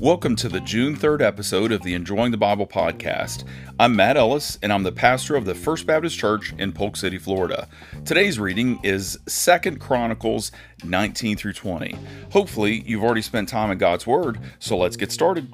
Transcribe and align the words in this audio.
Welcome 0.00 0.36
to 0.36 0.48
the 0.48 0.60
June 0.60 0.94
3rd 0.94 1.20
episode 1.20 1.72
of 1.72 1.82
the 1.82 1.94
Enjoying 1.94 2.30
the 2.30 2.36
Bible 2.36 2.68
podcast. 2.68 3.42
I'm 3.80 3.96
Matt 3.96 4.16
Ellis, 4.16 4.56
and 4.62 4.72
I'm 4.72 4.84
the 4.84 4.92
pastor 4.92 5.34
of 5.34 5.44
the 5.44 5.56
First 5.56 5.86
Baptist 5.86 6.16
Church 6.16 6.54
in 6.56 6.72
Polk 6.72 6.96
City, 6.96 7.18
Florida. 7.18 7.66
Today's 8.04 8.38
reading 8.38 8.78
is 8.84 9.18
Second 9.26 9.80
Chronicles 9.80 10.52
19 10.84 11.36
through 11.36 11.54
20. 11.54 11.98
Hopefully, 12.30 12.84
you've 12.86 13.02
already 13.02 13.22
spent 13.22 13.48
time 13.48 13.72
in 13.72 13.78
God's 13.78 14.06
Word, 14.06 14.38
so 14.60 14.76
let's 14.76 14.96
get 14.96 15.10
started. 15.10 15.52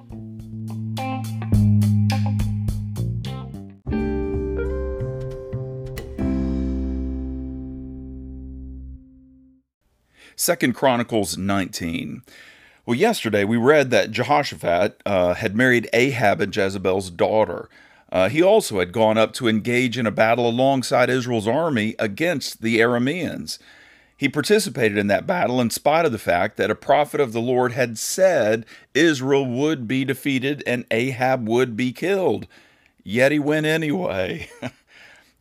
Second 10.45 10.75
Chronicles 10.75 11.39
19. 11.39 12.23
Well, 12.85 12.99
yesterday 12.99 13.45
we 13.45 13.57
read 13.57 13.91
that 13.93 14.11
Jehoshaphat 14.11 15.01
uh, 15.07 15.33
had 15.33 15.57
married 15.57 15.89
Ahab 15.95 16.43
and 16.43 16.55
Jezebel's 16.55 17.09
daughter. 17.09 17.71
Uh, 18.13 18.29
he 18.29 18.43
also 18.43 18.79
had 18.79 18.93
gone 18.93 19.17
up 19.17 19.33
to 19.33 19.49
engage 19.49 19.97
in 19.97 20.07
a 20.07 20.11
battle 20.11 20.47
alongside 20.47 21.09
Israel's 21.09 21.49
army 21.49 21.95
against 21.99 22.61
the 22.61 22.79
Arameans. 22.81 23.59
He 24.19 24.29
participated 24.29 24.99
in 24.99 25.07
that 25.07 25.27
battle 25.27 25.63
in 25.63 25.71
spite 25.71 26.05
of 26.05 26.13
the 26.13 26.19
fact 26.19 26.59
that 26.59 26.71
a 26.71 26.75
prophet 26.75 27.23
of 27.23 27.33
the 27.33 27.41
Lord 27.41 27.73
had 27.73 27.97
said 27.97 28.67
Israel 28.93 29.47
would 29.47 29.89
be 29.89 30.05
defeated 30.05 30.63
and 30.67 30.85
Ahab 30.91 31.49
would 31.49 31.75
be 31.75 31.91
killed. 31.91 32.47
Yet 33.03 33.33
he 33.33 33.39
went 33.39 33.65
anyway. 33.65 34.51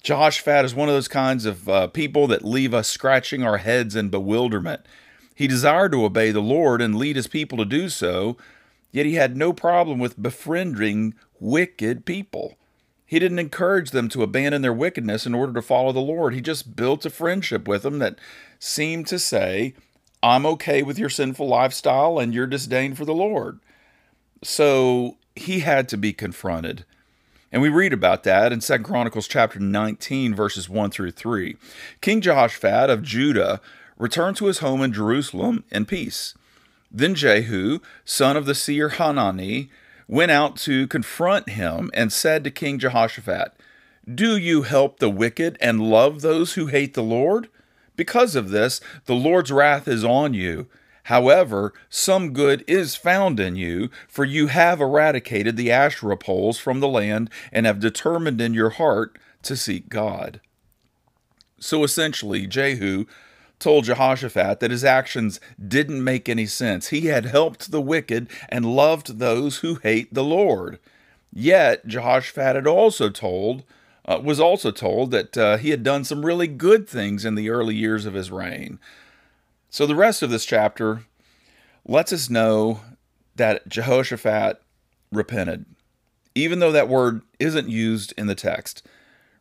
Jehoshaphat 0.03 0.65
is 0.65 0.75
one 0.75 0.89
of 0.89 0.95
those 0.95 1.07
kinds 1.07 1.45
of 1.45 1.69
uh, 1.69 1.87
people 1.87 2.27
that 2.27 2.43
leave 2.43 2.73
us 2.73 2.89
scratching 2.89 3.41
our 3.41 3.59
heads 3.59 3.95
in 3.95 4.09
bewilderment. 4.09 4.81
He 5.35 5.47
desired 5.47 5.91
to 5.93 6.05
obey 6.05 6.31
the 6.31 6.41
Lord 6.41 6.81
and 6.81 6.95
lead 6.95 7.15
his 7.15 7.27
people 7.27 7.57
to 7.57 7.65
do 7.65 7.89
so, 7.89 8.37
yet 8.91 9.05
he 9.05 9.15
had 9.15 9.35
no 9.35 9.53
problem 9.53 9.99
with 9.99 10.21
befriending 10.21 11.15
wicked 11.39 12.05
people. 12.05 12.57
He 13.05 13.19
didn't 13.19 13.39
encourage 13.39 13.91
them 13.91 14.09
to 14.09 14.23
abandon 14.23 14.61
their 14.61 14.73
wickedness 14.73 15.25
in 15.25 15.35
order 15.35 15.53
to 15.53 15.61
follow 15.61 15.91
the 15.91 15.99
Lord. 15.99 16.33
He 16.33 16.41
just 16.41 16.75
built 16.75 17.05
a 17.05 17.09
friendship 17.09 17.67
with 17.67 17.83
them 17.83 17.99
that 17.99 18.17
seemed 18.59 19.07
to 19.07 19.19
say, 19.19 19.75
I'm 20.23 20.45
okay 20.45 20.83
with 20.83 20.97
your 20.97 21.09
sinful 21.09 21.47
lifestyle 21.47 22.17
and 22.17 22.33
your 22.33 22.47
disdain 22.47 22.95
for 22.95 23.05
the 23.05 23.13
Lord. 23.13 23.59
So 24.43 25.17
he 25.35 25.59
had 25.59 25.89
to 25.89 25.97
be 25.97 26.13
confronted. 26.13 26.85
And 27.51 27.61
we 27.61 27.69
read 27.69 27.93
about 27.93 28.23
that 28.23 28.51
in 28.51 28.61
2 28.61 28.79
Chronicles 28.79 29.27
chapter 29.27 29.59
19, 29.59 30.33
verses 30.33 30.67
1 30.67 30.89
through 30.89 31.11
3. 31.11 31.55
King 32.01 32.19
Jehoshaphat 32.19 32.89
of 32.89 33.03
Judah 33.03 33.61
returned 34.03 34.35
to 34.35 34.47
his 34.47 34.59
home 34.59 34.81
in 34.81 34.91
Jerusalem 34.91 35.63
in 35.71 35.85
peace. 35.85 36.33
Then 36.91 37.15
Jehu, 37.15 37.79
son 38.03 38.35
of 38.35 38.45
the 38.45 38.53
seer 38.53 38.89
Hanani, 38.89 39.69
went 40.09 40.29
out 40.29 40.57
to 40.57 40.87
confront 40.87 41.47
him 41.47 41.89
and 41.93 42.11
said 42.11 42.43
to 42.43 42.51
King 42.51 42.79
Jehoshaphat, 42.79 43.53
Do 44.13 44.35
you 44.35 44.63
help 44.63 44.99
the 44.99 45.09
wicked 45.09 45.57
and 45.61 45.89
love 45.89 46.19
those 46.19 46.55
who 46.55 46.65
hate 46.65 46.95
the 46.95 47.01
Lord? 47.01 47.47
Because 47.95 48.35
of 48.35 48.49
this, 48.49 48.81
the 49.05 49.15
Lord's 49.15 49.53
wrath 49.53 49.87
is 49.87 50.03
on 50.03 50.33
you. 50.33 50.67
However, 51.03 51.71
some 51.89 52.33
good 52.33 52.65
is 52.67 52.97
found 52.97 53.39
in 53.39 53.55
you, 53.55 53.89
for 54.09 54.25
you 54.25 54.47
have 54.47 54.81
eradicated 54.81 55.55
the 55.55 55.71
Asherah 55.71 56.17
poles 56.17 56.59
from 56.59 56.81
the 56.81 56.89
land 56.89 57.29
and 57.53 57.65
have 57.65 57.79
determined 57.79 58.41
in 58.41 58.53
your 58.53 58.71
heart 58.71 59.17
to 59.43 59.55
seek 59.55 59.87
God. 59.87 60.41
So 61.57 61.85
essentially, 61.85 62.47
Jehu 62.47 63.05
told 63.63 63.85
Jehoshaphat 63.85 64.59
that 64.59 64.71
his 64.71 64.83
actions 64.83 65.39
didn't 65.65 66.03
make 66.03 66.27
any 66.27 66.45
sense. 66.45 66.89
He 66.89 67.07
had 67.07 67.25
helped 67.25 67.71
the 67.71 67.81
wicked 67.81 68.29
and 68.49 68.75
loved 68.75 69.19
those 69.19 69.57
who 69.57 69.75
hate 69.75 70.13
the 70.13 70.23
Lord. 70.23 70.79
Yet 71.31 71.87
Jehoshaphat 71.87 72.55
had 72.55 72.67
also 72.67 73.09
told 73.09 73.63
uh, 74.05 74.19
was 74.21 74.39
also 74.39 74.69
told 74.69 75.11
that 75.11 75.37
uh, 75.37 75.57
he 75.57 75.69
had 75.69 75.81
done 75.81 76.03
some 76.03 76.25
really 76.25 76.47
good 76.47 76.89
things 76.89 77.23
in 77.23 77.35
the 77.35 77.49
early 77.49 77.73
years 77.73 78.05
of 78.05 78.13
his 78.13 78.29
reign. 78.29 78.79
So 79.69 79.85
the 79.85 79.95
rest 79.95 80.21
of 80.21 80.29
this 80.29 80.45
chapter 80.45 81.05
lets 81.85 82.11
us 82.11 82.29
know 82.29 82.81
that 83.35 83.67
Jehoshaphat 83.67 84.61
repented, 85.11 85.65
even 86.35 86.59
though 86.59 86.71
that 86.71 86.89
word 86.89 87.21
isn't 87.39 87.69
used 87.69 88.13
in 88.17 88.27
the 88.27 88.35
text. 88.35 88.85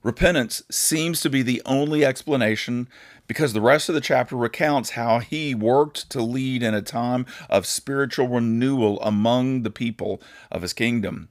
Repentance 0.02 0.62
seems 0.70 1.20
to 1.20 1.30
be 1.30 1.42
the 1.42 1.62
only 1.64 2.04
explanation 2.04 2.88
because 3.28 3.52
the 3.52 3.60
rest 3.60 3.88
of 3.88 3.94
the 3.94 4.00
chapter 4.00 4.36
recounts 4.36 4.90
how 4.90 5.20
he 5.20 5.54
worked 5.54 6.10
to 6.10 6.20
lead 6.20 6.62
in 6.62 6.74
a 6.74 6.82
time 6.82 7.24
of 7.48 7.66
spiritual 7.66 8.28
renewal 8.28 9.00
among 9.00 9.62
the 9.62 9.70
people 9.70 10.20
of 10.50 10.62
his 10.62 10.72
kingdom. 10.72 11.28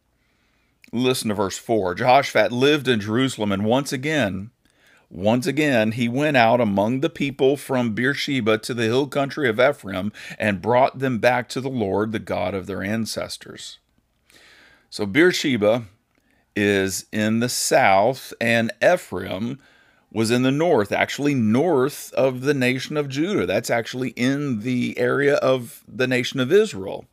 Listen 0.93 1.29
to 1.29 1.35
verse 1.35 1.57
4. 1.57 1.95
Jehoshaphat 1.95 2.51
lived 2.51 2.87
in 2.87 2.99
Jerusalem, 2.99 3.51
and 3.51 3.65
once 3.65 3.91
again, 3.91 4.51
once 5.09 5.45
again, 5.45 5.91
he 5.91 6.07
went 6.07 6.37
out 6.37 6.61
among 6.61 7.01
the 7.01 7.09
people 7.09 7.57
from 7.57 7.93
Beersheba 7.93 8.57
to 8.59 8.73
the 8.73 8.85
hill 8.85 9.07
country 9.07 9.49
of 9.49 9.59
Ephraim 9.59 10.13
and 10.39 10.61
brought 10.61 10.99
them 10.99 11.19
back 11.19 11.49
to 11.49 11.59
the 11.59 11.69
Lord, 11.69 12.13
the 12.13 12.19
God 12.19 12.53
of 12.53 12.65
their 12.65 12.81
ancestors. 12.81 13.79
So 14.89 15.05
Beersheba 15.05 15.83
is 16.55 17.05
in 17.11 17.39
the 17.39 17.49
south, 17.49 18.33
and 18.41 18.71
Ephraim 18.83 19.59
was 20.11 20.29
in 20.29 20.43
the 20.43 20.51
north, 20.51 20.91
actually 20.91 21.33
north 21.33 22.13
of 22.13 22.41
the 22.41 22.53
nation 22.53 22.97
of 22.97 23.07
Judah. 23.07 23.45
That's 23.45 23.69
actually 23.69 24.09
in 24.11 24.59
the 24.59 24.97
area 24.97 25.35
of 25.35 25.83
the 25.87 26.07
nation 26.07 26.39
of 26.39 26.51
Israel. 26.51 27.05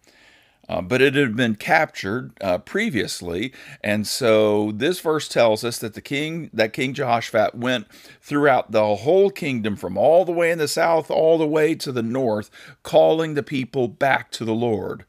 Uh, 0.69 0.82
but 0.82 1.00
it 1.00 1.15
had 1.15 1.34
been 1.34 1.54
captured 1.54 2.31
uh, 2.43 2.59
previously, 2.59 3.54
and 3.82 4.06
so 4.06 4.71
this 4.72 5.00
verse 5.00 5.26
tells 5.26 5.65
us 5.65 5.78
that 5.78 5.94
the 5.94 6.00
king, 6.03 6.50
that 6.53 6.75
King 6.75 6.93
Jehoshaphat, 6.93 7.55
went 7.55 7.87
throughout 8.20 8.70
the 8.70 8.97
whole 8.97 9.31
kingdom, 9.31 9.76
from 9.76 9.97
all 9.97 10.26
the 10.26 10.32
way 10.32 10.50
in 10.50 10.59
the 10.59 10.69
south, 10.69 11.10
all 11.10 11.38
the 11.38 11.49
way 11.49 11.75
to 11.76 11.91
the 11.91 12.03
north, 12.03 12.50
calling 12.82 13.32
the 13.32 13.43
people 13.43 13.88
back 13.88 14.31
to 14.32 14.44
the 14.44 14.53
Lord. 14.53 15.06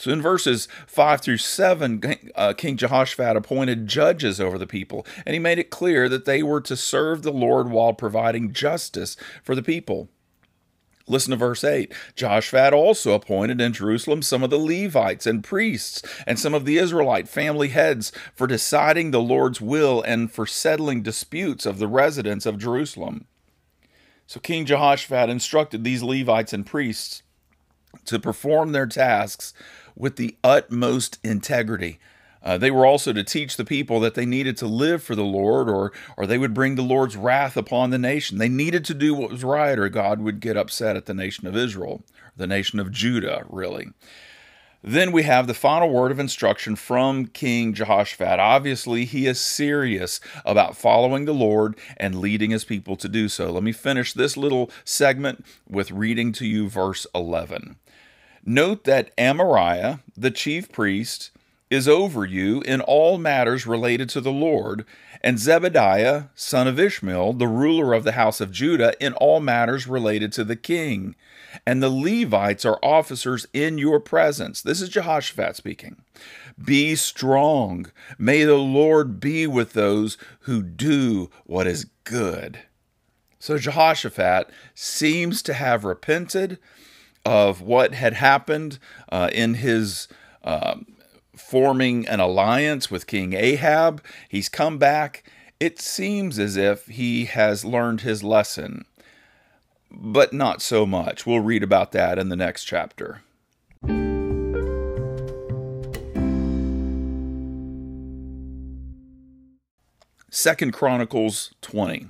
So 0.00 0.10
in 0.10 0.22
verses 0.22 0.66
5 0.86 1.20
through 1.20 1.36
7, 1.36 2.00
uh, 2.34 2.54
King 2.54 2.78
Jehoshaphat 2.78 3.36
appointed 3.36 3.86
judges 3.86 4.40
over 4.40 4.56
the 4.56 4.66
people, 4.66 5.04
and 5.26 5.34
he 5.34 5.38
made 5.38 5.58
it 5.58 5.68
clear 5.68 6.08
that 6.08 6.24
they 6.24 6.42
were 6.42 6.62
to 6.62 6.74
serve 6.74 7.20
the 7.20 7.30
Lord 7.30 7.68
while 7.68 7.92
providing 7.92 8.54
justice 8.54 9.14
for 9.42 9.54
the 9.54 9.62
people. 9.62 10.08
Listen 11.06 11.32
to 11.32 11.36
verse 11.36 11.62
8. 11.62 11.92
Jehoshaphat 12.16 12.72
also 12.72 13.12
appointed 13.12 13.60
in 13.60 13.74
Jerusalem 13.74 14.22
some 14.22 14.42
of 14.42 14.48
the 14.48 14.56
Levites 14.56 15.26
and 15.26 15.44
priests 15.44 16.02
and 16.26 16.38
some 16.38 16.54
of 16.54 16.64
the 16.64 16.78
Israelite 16.78 17.28
family 17.28 17.68
heads 17.68 18.10
for 18.34 18.46
deciding 18.46 19.10
the 19.10 19.20
Lord's 19.20 19.60
will 19.60 20.00
and 20.00 20.32
for 20.32 20.46
settling 20.46 21.02
disputes 21.02 21.66
of 21.66 21.78
the 21.78 21.88
residents 21.88 22.46
of 22.46 22.56
Jerusalem. 22.56 23.26
So 24.26 24.40
King 24.40 24.64
Jehoshaphat 24.64 25.28
instructed 25.28 25.84
these 25.84 26.02
Levites 26.02 26.54
and 26.54 26.64
priests 26.64 27.22
to 28.06 28.18
perform 28.18 28.72
their 28.72 28.86
tasks 28.86 29.52
with 30.00 30.16
the 30.16 30.36
utmost 30.42 31.18
integrity. 31.22 31.98
Uh, 32.42 32.56
they 32.56 32.70
were 32.70 32.86
also 32.86 33.12
to 33.12 33.22
teach 33.22 33.56
the 33.56 33.64
people 33.64 34.00
that 34.00 34.14
they 34.14 34.24
needed 34.24 34.56
to 34.56 34.66
live 34.66 35.02
for 35.02 35.14
the 35.14 35.22
Lord, 35.22 35.68
or 35.68 35.92
or 36.16 36.26
they 36.26 36.38
would 36.38 36.54
bring 36.54 36.74
the 36.74 36.82
Lord's 36.82 37.16
wrath 37.16 37.56
upon 37.56 37.90
the 37.90 37.98
nation. 37.98 38.38
They 38.38 38.48
needed 38.48 38.84
to 38.86 38.94
do 38.94 39.14
what 39.14 39.30
was 39.30 39.44
right, 39.44 39.78
or 39.78 39.88
God 39.90 40.20
would 40.22 40.40
get 40.40 40.56
upset 40.56 40.96
at 40.96 41.04
the 41.04 41.14
nation 41.14 41.46
of 41.46 41.56
Israel, 41.56 42.02
the 42.36 42.46
nation 42.46 42.80
of 42.80 42.90
Judah, 42.90 43.44
really. 43.48 43.90
Then 44.82 45.12
we 45.12 45.24
have 45.24 45.46
the 45.46 45.52
final 45.52 45.90
word 45.90 46.10
of 46.10 46.18
instruction 46.18 46.74
from 46.74 47.26
King 47.26 47.74
Jehoshaphat. 47.74 48.38
Obviously, 48.38 49.04
he 49.04 49.26
is 49.26 49.38
serious 49.38 50.20
about 50.46 50.74
following 50.74 51.26
the 51.26 51.34
Lord 51.34 51.76
and 51.98 52.14
leading 52.14 52.50
his 52.50 52.64
people 52.64 52.96
to 52.96 53.08
do 53.08 53.28
so. 53.28 53.50
Let 53.52 53.62
me 53.62 53.72
finish 53.72 54.14
this 54.14 54.38
little 54.38 54.70
segment 54.82 55.44
with 55.68 55.90
reading 55.90 56.32
to 56.32 56.46
you 56.46 56.70
verse 56.70 57.06
11. 57.14 57.76
Note 58.44 58.84
that 58.84 59.14
Amariah, 59.16 60.00
the 60.16 60.30
chief 60.30 60.72
priest, 60.72 61.30
is 61.70 61.86
over 61.86 62.24
you 62.24 62.60
in 62.62 62.80
all 62.80 63.16
matters 63.16 63.66
related 63.66 64.08
to 64.10 64.20
the 64.20 64.32
Lord, 64.32 64.84
and 65.22 65.38
Zebadiah, 65.38 66.30
son 66.34 66.66
of 66.66 66.80
Ishmael, 66.80 67.34
the 67.34 67.46
ruler 67.46 67.92
of 67.92 68.04
the 68.04 68.12
house 68.12 68.40
of 68.40 68.50
Judah, 68.50 68.94
in 69.04 69.12
all 69.14 69.38
matters 69.38 69.86
related 69.86 70.32
to 70.32 70.44
the 70.44 70.56
king. 70.56 71.14
And 71.66 71.82
the 71.82 71.90
Levites 71.90 72.64
are 72.64 72.78
officers 72.82 73.46
in 73.52 73.76
your 73.76 74.00
presence. 74.00 74.62
This 74.62 74.80
is 74.80 74.88
Jehoshaphat 74.88 75.56
speaking. 75.56 76.02
Be 76.62 76.94
strong. 76.96 77.90
May 78.18 78.44
the 78.44 78.56
Lord 78.56 79.20
be 79.20 79.46
with 79.46 79.74
those 79.74 80.16
who 80.40 80.62
do 80.62 81.30
what 81.44 81.66
is 81.66 81.86
good. 82.04 82.60
So 83.38 83.58
Jehoshaphat 83.58 84.50
seems 84.74 85.42
to 85.42 85.54
have 85.54 85.84
repented 85.84 86.58
of 87.30 87.62
what 87.62 87.94
had 87.94 88.14
happened 88.14 88.80
uh, 89.08 89.30
in 89.32 89.54
his 89.54 90.08
um, 90.42 90.84
forming 91.36 92.04
an 92.08 92.18
alliance 92.18 92.90
with 92.90 93.06
King 93.06 93.34
Ahab. 93.34 94.02
He's 94.28 94.48
come 94.48 94.78
back. 94.78 95.22
It 95.60 95.80
seems 95.80 96.40
as 96.40 96.56
if 96.56 96.86
he 96.86 97.26
has 97.26 97.64
learned 97.64 98.00
his 98.00 98.24
lesson. 98.24 98.84
but 99.90 100.32
not 100.32 100.62
so 100.62 100.86
much. 100.86 101.26
We'll 101.26 101.40
read 101.40 101.62
about 101.62 101.92
that 101.92 102.18
in 102.18 102.28
the 102.30 102.36
next 102.36 102.64
chapter. 102.64 103.22
Second 110.30 110.72
Chronicles 110.72 111.52
20. 111.60 112.06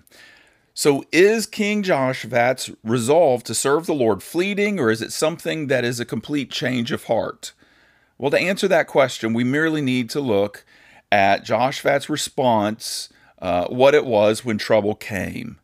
So 0.80 1.04
is 1.12 1.44
King 1.44 1.82
Jehoshaphat's 1.82 2.70
resolve 2.82 3.44
to 3.44 3.54
serve 3.54 3.84
the 3.84 3.92
Lord 3.92 4.22
fleeting, 4.22 4.80
or 4.80 4.90
is 4.90 5.02
it 5.02 5.12
something 5.12 5.66
that 5.66 5.84
is 5.84 6.00
a 6.00 6.06
complete 6.06 6.50
change 6.50 6.90
of 6.90 7.04
heart? 7.04 7.52
Well, 8.16 8.30
to 8.30 8.38
answer 8.38 8.66
that 8.66 8.86
question, 8.86 9.34
we 9.34 9.44
merely 9.44 9.82
need 9.82 10.08
to 10.08 10.20
look 10.20 10.64
at 11.12 11.44
Jehoshaphat's 11.44 12.08
response, 12.08 13.10
uh, 13.42 13.66
what 13.66 13.94
it 13.94 14.06
was 14.06 14.42
when 14.42 14.56
trouble 14.56 14.94
came. 14.94 15.58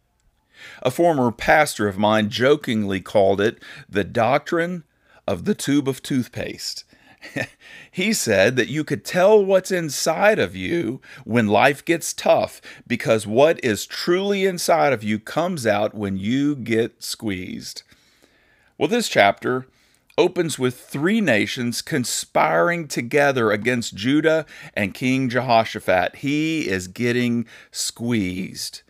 A 0.82 0.90
former 0.90 1.32
pastor 1.32 1.88
of 1.88 1.96
mine 1.96 2.28
jokingly 2.28 3.00
called 3.00 3.40
it 3.40 3.58
the 3.88 4.04
doctrine 4.04 4.84
of 5.26 5.46
the 5.46 5.54
tube 5.54 5.88
of 5.88 6.02
toothpaste. 6.02 6.84
he 7.90 8.12
said 8.12 8.56
that 8.56 8.68
you 8.68 8.84
could 8.84 9.04
tell 9.04 9.44
what's 9.44 9.70
inside 9.70 10.38
of 10.38 10.54
you 10.54 11.00
when 11.24 11.46
life 11.46 11.84
gets 11.84 12.12
tough 12.12 12.60
because 12.86 13.26
what 13.26 13.62
is 13.64 13.86
truly 13.86 14.44
inside 14.46 14.92
of 14.92 15.04
you 15.04 15.18
comes 15.18 15.66
out 15.66 15.94
when 15.94 16.16
you 16.16 16.56
get 16.56 17.02
squeezed. 17.02 17.82
Well, 18.78 18.88
this 18.88 19.08
chapter 19.08 19.66
opens 20.18 20.58
with 20.58 20.78
three 20.78 21.20
nations 21.20 21.82
conspiring 21.82 22.88
together 22.88 23.50
against 23.50 23.94
Judah 23.94 24.46
and 24.74 24.94
King 24.94 25.28
Jehoshaphat. 25.28 26.16
He 26.16 26.68
is 26.68 26.88
getting 26.88 27.46
squeezed. 27.70 28.82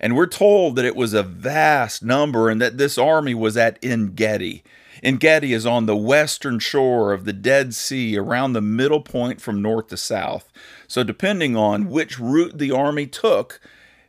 And 0.00 0.14
we're 0.14 0.26
told 0.26 0.76
that 0.76 0.84
it 0.84 0.94
was 0.94 1.12
a 1.12 1.24
vast 1.24 2.02
number 2.02 2.48
and 2.48 2.60
that 2.60 2.78
this 2.78 2.96
army 2.96 3.34
was 3.34 3.56
at 3.56 3.78
En 3.82 4.14
Gedi. 4.14 4.62
Engedi 5.02 5.52
is 5.52 5.66
on 5.66 5.86
the 5.86 5.96
western 5.96 6.58
shore 6.58 7.12
of 7.12 7.24
the 7.24 7.32
Dead 7.32 7.74
Sea, 7.74 8.16
around 8.16 8.52
the 8.52 8.60
middle 8.60 9.00
point 9.00 9.40
from 9.40 9.62
north 9.62 9.88
to 9.88 9.96
south. 9.96 10.52
So, 10.86 11.04
depending 11.04 11.56
on 11.56 11.88
which 11.88 12.18
route 12.18 12.58
the 12.58 12.72
army 12.72 13.06
took, 13.06 13.60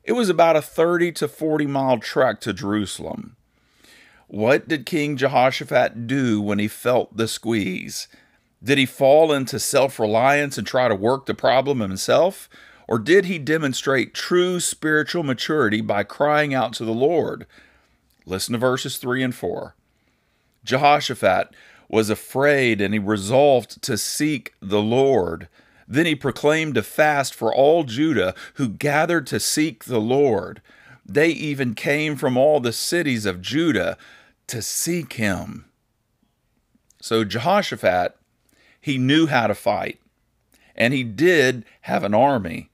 it 0.04 0.14
was 0.14 0.30
about 0.30 0.56
a 0.56 0.62
30 0.62 1.12
to 1.14 1.28
40 1.28 1.68
mile 1.68 2.00
trek 2.00 2.42
to 2.42 2.54
Jerusalem. 2.54 3.36
What 4.28 4.68
did 4.68 4.86
King 4.86 5.18
Jehoshaphat 5.18 6.08
do 6.08 6.42
when 6.42 6.60
he 6.60 6.68
felt 6.68 7.18
the 7.18 7.28
squeeze? 7.28 8.08
Did 8.64 8.78
he 8.78 8.86
fall 8.86 9.32
into 9.32 9.60
self 9.60 10.00
reliance 10.00 10.58
and 10.58 10.68
try 10.68 10.88
to 10.88 10.96
work 10.96 11.26
the 11.26 11.34
problem 11.34 11.80
himself? 11.80 12.50
Or 12.88 12.98
did 12.98 13.26
he 13.26 13.38
demonstrate 13.38 14.16
true 14.16 14.60
spiritual 14.60 15.24
maturity 15.24 15.82
by 15.82 16.04
crying 16.04 16.54
out 16.54 16.74
to 16.74 16.86
the 16.86 16.92
Lord? 16.92 17.46
Listen 18.26 18.54
to 18.54 18.58
verses 18.58 18.98
3 18.98 19.24
and 19.24 19.36
4. 19.36 19.76
Jehoshaphat 20.64 21.56
was 21.90 22.10
afraid 22.10 22.82
and 22.82 22.94
he 22.94 23.00
resolved 23.00 23.82
to 23.84 23.98
seek 23.98 24.54
the 24.62 24.82
Lord. 24.82 25.48
Then 25.88 26.06
he 26.06 26.16
proclaimed 26.16 26.78
a 26.78 26.84
fast 26.84 27.34
for 27.34 27.54
all 27.54 27.84
Judah 27.84 28.36
who 28.56 28.70
gathered 28.70 29.26
to 29.28 29.40
seek 29.40 29.86
the 29.86 30.00
Lord. 30.00 30.62
They 31.04 31.30
even 31.30 31.74
came 31.74 32.16
from 32.16 32.38
all 32.38 32.60
the 32.60 32.72
cities 32.72 33.26
of 33.26 33.42
Judah 33.42 33.98
to 34.48 34.62
seek 34.62 35.14
him. 35.14 35.66
So 37.02 37.24
Jehoshaphat, 37.24 38.16
he 38.80 38.98
knew 38.98 39.28
how 39.28 39.48
to 39.48 39.56
fight, 39.56 40.00
and 40.76 40.94
he 40.94 41.04
did 41.04 41.66
have 41.82 42.04
an 42.04 42.14
army. 42.14 42.69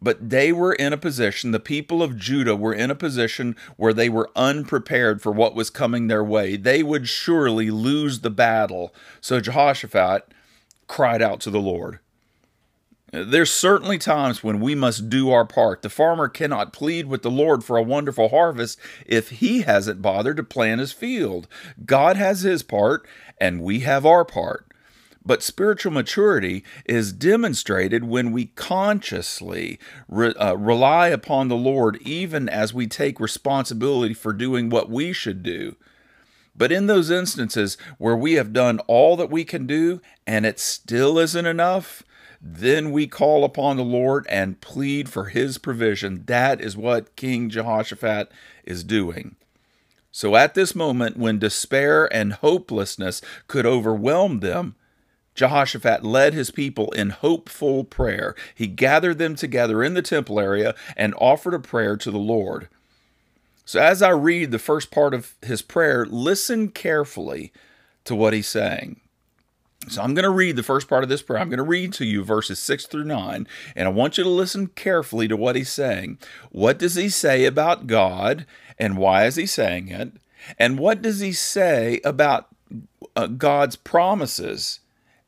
But 0.00 0.30
they 0.30 0.52
were 0.52 0.74
in 0.74 0.92
a 0.92 0.98
position, 0.98 1.50
the 1.52 1.60
people 1.60 2.02
of 2.02 2.18
Judah 2.18 2.54
were 2.54 2.74
in 2.74 2.90
a 2.90 2.94
position 2.94 3.56
where 3.76 3.94
they 3.94 4.08
were 4.08 4.30
unprepared 4.36 5.22
for 5.22 5.32
what 5.32 5.54
was 5.54 5.70
coming 5.70 6.06
their 6.06 6.24
way. 6.24 6.56
They 6.56 6.82
would 6.82 7.08
surely 7.08 7.70
lose 7.70 8.20
the 8.20 8.30
battle. 8.30 8.94
So 9.20 9.40
Jehoshaphat 9.40 10.28
cried 10.86 11.22
out 11.22 11.40
to 11.40 11.50
the 11.50 11.60
Lord. 11.60 12.00
There's 13.12 13.52
certainly 13.52 13.98
times 13.98 14.42
when 14.42 14.60
we 14.60 14.74
must 14.74 15.08
do 15.08 15.30
our 15.30 15.46
part. 15.46 15.82
The 15.82 15.88
farmer 15.88 16.28
cannot 16.28 16.72
plead 16.72 17.06
with 17.06 17.22
the 17.22 17.30
Lord 17.30 17.64
for 17.64 17.76
a 17.76 17.82
wonderful 17.82 18.28
harvest 18.28 18.78
if 19.06 19.30
he 19.30 19.62
hasn't 19.62 20.02
bothered 20.02 20.36
to 20.38 20.42
plant 20.42 20.80
his 20.80 20.92
field. 20.92 21.46
God 21.84 22.16
has 22.16 22.42
his 22.42 22.62
part, 22.62 23.06
and 23.40 23.62
we 23.62 23.80
have 23.80 24.04
our 24.04 24.24
part. 24.24 24.66
But 25.26 25.42
spiritual 25.42 25.92
maturity 25.92 26.62
is 26.84 27.12
demonstrated 27.12 28.04
when 28.04 28.30
we 28.30 28.46
consciously 28.46 29.80
re, 30.08 30.32
uh, 30.34 30.54
rely 30.54 31.08
upon 31.08 31.48
the 31.48 31.56
Lord, 31.56 31.98
even 32.02 32.48
as 32.48 32.72
we 32.72 32.86
take 32.86 33.18
responsibility 33.18 34.14
for 34.14 34.32
doing 34.32 34.70
what 34.70 34.88
we 34.88 35.12
should 35.12 35.42
do. 35.42 35.74
But 36.54 36.70
in 36.70 36.86
those 36.86 37.10
instances 37.10 37.76
where 37.98 38.16
we 38.16 38.34
have 38.34 38.52
done 38.52 38.78
all 38.86 39.16
that 39.16 39.30
we 39.30 39.44
can 39.44 39.66
do 39.66 40.00
and 40.28 40.46
it 40.46 40.60
still 40.60 41.18
isn't 41.18 41.44
enough, 41.44 42.04
then 42.40 42.92
we 42.92 43.08
call 43.08 43.42
upon 43.44 43.76
the 43.76 43.82
Lord 43.82 44.26
and 44.30 44.60
plead 44.60 45.08
for 45.08 45.24
his 45.24 45.58
provision. 45.58 46.22
That 46.26 46.60
is 46.60 46.76
what 46.76 47.16
King 47.16 47.50
Jehoshaphat 47.50 48.30
is 48.64 48.84
doing. 48.84 49.34
So 50.12 50.36
at 50.36 50.54
this 50.54 50.74
moment, 50.74 51.16
when 51.18 51.40
despair 51.40 52.10
and 52.14 52.32
hopelessness 52.32 53.20
could 53.48 53.66
overwhelm 53.66 54.38
them, 54.40 54.76
Jehoshaphat 55.36 56.02
led 56.02 56.34
his 56.34 56.50
people 56.50 56.90
in 56.92 57.10
hopeful 57.10 57.84
prayer. 57.84 58.34
He 58.54 58.66
gathered 58.66 59.18
them 59.18 59.36
together 59.36 59.84
in 59.84 59.94
the 59.94 60.02
temple 60.02 60.40
area 60.40 60.74
and 60.96 61.14
offered 61.18 61.54
a 61.54 61.60
prayer 61.60 61.96
to 61.98 62.10
the 62.10 62.18
Lord. 62.18 62.68
So, 63.64 63.80
as 63.80 64.00
I 64.00 64.10
read 64.10 64.50
the 64.50 64.58
first 64.58 64.90
part 64.90 65.12
of 65.12 65.34
his 65.42 65.60
prayer, 65.60 66.06
listen 66.06 66.68
carefully 66.68 67.52
to 68.04 68.14
what 68.14 68.32
he's 68.32 68.46
saying. 68.46 69.00
So, 69.88 70.02
I'm 70.02 70.14
going 70.14 70.22
to 70.22 70.30
read 70.30 70.56
the 70.56 70.62
first 70.62 70.88
part 70.88 71.02
of 71.02 71.08
this 71.08 71.20
prayer. 71.20 71.40
I'm 71.40 71.50
going 71.50 71.58
to 71.58 71.64
read 71.64 71.92
to 71.94 72.04
you 72.04 72.22
verses 72.22 72.60
6 72.60 72.86
through 72.86 73.04
9, 73.04 73.46
and 73.74 73.88
I 73.88 73.90
want 73.90 74.18
you 74.18 74.24
to 74.24 74.30
listen 74.30 74.68
carefully 74.68 75.26
to 75.28 75.36
what 75.36 75.56
he's 75.56 75.72
saying. 75.72 76.18
What 76.50 76.78
does 76.78 76.94
he 76.94 77.08
say 77.08 77.44
about 77.44 77.88
God, 77.88 78.46
and 78.78 78.96
why 78.96 79.26
is 79.26 79.34
he 79.34 79.46
saying 79.46 79.88
it? 79.88 80.12
And 80.58 80.78
what 80.78 81.02
does 81.02 81.18
he 81.18 81.32
say 81.32 82.00
about 82.04 82.46
uh, 83.16 83.26
God's 83.26 83.74
promises? 83.74 84.78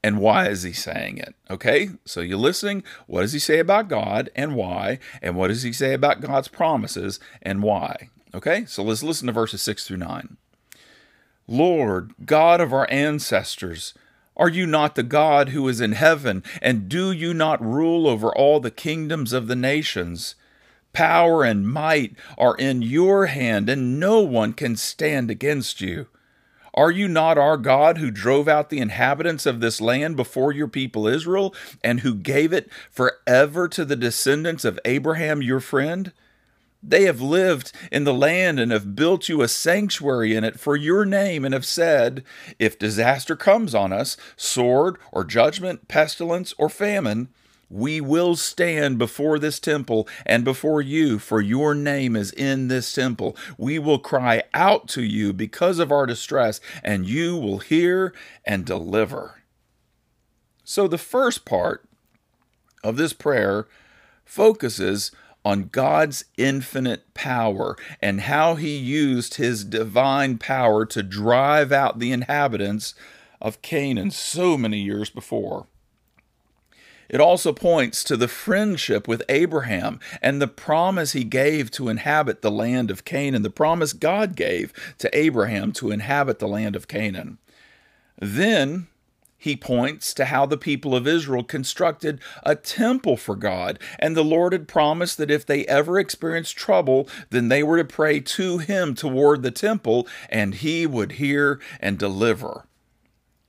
And 0.03 0.19
why 0.19 0.49
is 0.49 0.63
he 0.63 0.73
saying 0.73 1.19
it? 1.19 1.35
Okay, 1.51 1.91
so 2.05 2.21
you're 2.21 2.39
listening. 2.39 2.85
What 3.07 3.23
does 3.23 3.33
he 3.33 3.39
say 3.39 3.59
about 3.59 3.89
God 3.89 4.31
and 4.37 4.55
why? 4.55 5.01
And 5.21 5.37
what 5.37 5.49
does 5.49 5.63
he 5.63 5.73
say 5.73 5.93
about 5.93 6.21
God's 6.21 6.49
promises 6.49 7.19
and 7.43 7.63
why? 7.63 8.11
Okay, 8.35 8.65
so 8.67 8.83
let's 8.83 9.03
listen 9.03 9.27
to 9.27 9.33
verses 9.33 9.63
6 9.63 9.87
through 9.87 9.97
9. 9.97 10.37
Lord, 11.49 12.13
God 12.25 12.61
of 12.61 12.73
our 12.73 12.87
ancestors, 12.91 13.95
are 14.37 14.49
you 14.49 14.67
not 14.67 14.95
the 14.95 15.03
God 15.03 15.49
who 15.49 15.67
is 15.67 15.81
in 15.81 15.93
heaven? 15.93 16.45
And 16.63 16.89
do 16.89 17.11
you 17.11 17.35
not 17.35 17.65
rule 17.65 18.07
over 18.07 18.33
all 18.33 18.61
the 18.61 18.71
kingdoms 18.71 19.33
of 19.33 19.49
the 19.49 19.57
nations? 19.57 20.37
Power 20.93 21.43
and 21.43 21.69
might 21.69 22.15
are 22.37 22.55
in 22.55 22.83
your 22.83 23.27
hand, 23.27 23.69
and 23.69 23.99
no 23.99 24.21
one 24.21 24.53
can 24.53 24.77
stand 24.77 25.31
against 25.31 25.81
you. 25.81 26.07
Are 26.75 26.91
you 26.91 27.09
not 27.09 27.39
our 27.39 27.57
God 27.57 27.99
who 27.99 28.11
drove 28.11 28.49
out 28.49 28.71
the 28.71 28.79
inhabitants 28.79 29.47
of 29.47 29.61
this 29.61 29.81
land 29.81 30.17
before 30.17 30.53
your 30.53 30.69
people 30.69 31.07
Israel, 31.07 31.55
and 31.83 32.01
who 32.01 32.15
gave 32.15 32.53
it 32.53 32.71
forever 32.91 33.69
to 33.69 33.85
the 33.85 33.97
descendants 33.97 34.65
of 34.65 34.79
Abraham 34.85 35.43
your 35.43 35.61
friend? 35.61 36.13
They 36.83 37.05
have 37.05 37.21
lived 37.21 37.73
in 37.91 38.05
the 38.05 38.15
land 38.15 38.61
and 38.61 38.71
have 38.71 38.95
built 38.95 39.29
you 39.29 39.43
a 39.43 39.49
sanctuary 39.49 40.37
in 40.37 40.45
it 40.45 40.61
for 40.61 40.77
your 40.77 41.05
name, 41.05 41.45
and 41.45 41.53
have 41.53 41.67
said, 41.67 42.23
If 42.59 42.79
disaster 42.79 43.35
comes 43.35 43.75
on 43.75 43.93
us, 43.93 44.17
sword 44.37 44.97
or 45.11 45.25
judgment, 45.25 45.89
pestilence 45.89 46.55
or 46.57 46.69
famine, 46.69 47.29
we 47.71 48.01
will 48.01 48.35
stand 48.35 48.99
before 48.99 49.39
this 49.39 49.61
temple 49.61 50.09
and 50.25 50.45
before 50.45 50.81
you, 50.81 51.19
for 51.19 51.41
your 51.41 51.75
name 51.75 52.17
is 52.17 52.33
in 52.33 52.69
this 52.69 52.93
temple. 52.93 53.37
We 53.59 53.79
will 53.79 53.99
cry 53.99 54.45
out 54.55 54.89
to 54.89 55.03
you 55.03 55.33
because 55.33 55.79
of 55.79 55.93
our 55.93 56.07
distress, 56.07 56.61
and 56.83 57.07
you 57.07 57.37
will 57.37 57.59
hear 57.59 58.15
and 58.45 58.65
deliver. 58.65 59.43
So, 60.65 60.89
the 60.89 60.99
first 60.99 61.45
part 61.45 61.85
of 62.83 62.97
this 62.97 63.13
prayer 63.13 63.67
focuses 64.25 65.11
on 65.45 65.69
God's 65.69 66.25
infinite 66.37 67.15
power 67.15 67.77
and 68.03 68.23
how 68.23 68.57
he 68.57 68.77
used 68.77 69.35
his 69.35 69.65
divine 69.65 70.37
power 70.37 70.85
to 70.87 71.03
drive 71.03 71.73
out 71.73 71.99
the 71.99 72.13
inhabitants 72.13 72.95
of 73.41 73.63
Canaan 73.63 74.11
so 74.11 74.59
many 74.59 74.79
years 74.79 75.11
before. 75.11 75.67
It 77.09 77.21
also 77.21 77.53
points 77.53 78.05
to 78.05 78.17
the 78.17 78.29
friendship 78.29 79.09
with 79.09 79.23
Abraham 79.29 79.99
and 80.21 80.41
the 80.41 80.49
promise 80.49 81.13
he 81.13 81.25
gave 81.25 81.71
to 81.73 81.89
inhabit 81.89 82.43
the 82.43 82.51
land 82.51 82.91
of 82.91 83.05
Canaan, 83.05 83.43
the 83.43 83.51
promise 83.51 83.93
God 83.93 84.37
gave 84.37 84.73
to 84.99 85.17
Abraham 85.17 85.73
to 85.73 85.91
inhabit 85.91 86.39
the 86.39 86.49
land 86.49 86.77
of 86.77 86.89
Canaan. 86.89 87.39
Then 88.21 88.89
he 89.39 89.57
points 89.57 90.13
to 90.15 90.27
how 90.27 90.45
the 90.47 90.59
people 90.59 90.97
of 90.97 91.07
Israel 91.07 91.45
constructed 91.45 92.21
a 92.43 92.57
temple 92.57 93.17
for 93.17 93.37
God, 93.37 93.79
and 93.99 94.17
the 94.17 94.25
Lord 94.25 94.53
had 94.53 94.67
promised 94.67 95.17
that 95.19 95.31
if 95.31 95.47
they 95.47 95.65
ever 95.67 95.99
experienced 95.99 96.57
trouble, 96.57 97.09
then 97.31 97.49
they 97.49 97.63
were 97.63 97.77
to 97.79 97.85
pray 97.85 98.19
to 98.19 98.59
him 98.59 98.97
toward 98.97 99.43
the 99.43 99.53
temple, 99.53 100.09
and 100.29 100.57
he 100.57 100.87
would 100.87 101.13
hear 101.13 101.61
and 101.79 101.97
deliver. 101.99 102.67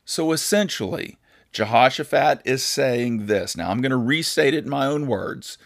So 0.06 0.32
essentially, 0.32 1.18
Jehoshaphat 1.51 2.41
is 2.46 2.63
saying 2.63 3.25
this. 3.25 3.58
Now, 3.58 3.70
I'm 3.70 3.82
going 3.82 3.91
to 3.91 3.98
restate 3.98 4.53
it 4.53 4.65
in 4.65 4.70
my 4.70 4.86
own 4.86 5.08
words. 5.08 5.58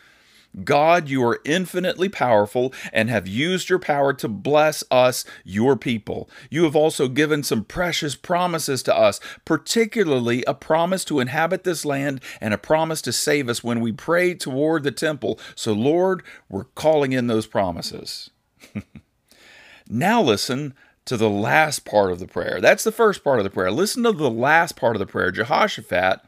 God, 0.63 1.09
you 1.09 1.23
are 1.23 1.41
infinitely 1.45 2.09
powerful 2.09 2.73
and 2.91 3.09
have 3.09 3.27
used 3.27 3.69
your 3.69 3.79
power 3.79 4.13
to 4.13 4.27
bless 4.27 4.83
us, 4.91 5.25
your 5.43 5.75
people. 5.75 6.29
You 6.51 6.63
have 6.65 6.75
also 6.75 7.07
given 7.07 7.41
some 7.41 7.63
precious 7.63 8.15
promises 8.15 8.83
to 8.83 8.95
us, 8.95 9.19
particularly 9.45 10.43
a 10.45 10.53
promise 10.53 11.03
to 11.05 11.19
inhabit 11.19 11.63
this 11.63 11.85
land 11.85 12.21
and 12.39 12.53
a 12.53 12.59
promise 12.59 13.01
to 13.03 13.11
save 13.11 13.49
us 13.49 13.63
when 13.63 13.79
we 13.79 13.91
pray 13.91 14.35
toward 14.35 14.83
the 14.83 14.91
temple. 14.91 15.39
So, 15.55 15.73
Lord, 15.73 16.21
we're 16.49 16.65
calling 16.65 17.13
in 17.13 17.25
those 17.25 17.47
promises. 17.47 18.29
now, 19.89 20.21
listen 20.21 20.75
to 21.05 21.17
the 21.17 21.29
last 21.29 21.85
part 21.85 22.11
of 22.11 22.19
the 22.19 22.27
prayer. 22.27 22.59
That's 22.61 22.83
the 22.83 22.91
first 22.91 23.23
part 23.23 23.39
of 23.39 23.43
the 23.43 23.49
prayer. 23.49 23.71
Listen 23.71 24.03
to 24.03 24.11
the 24.11 24.29
last 24.29 24.75
part 24.75 24.95
of 24.95 24.99
the 24.99 25.05
prayer. 25.05 25.31
Jehoshaphat 25.31 26.21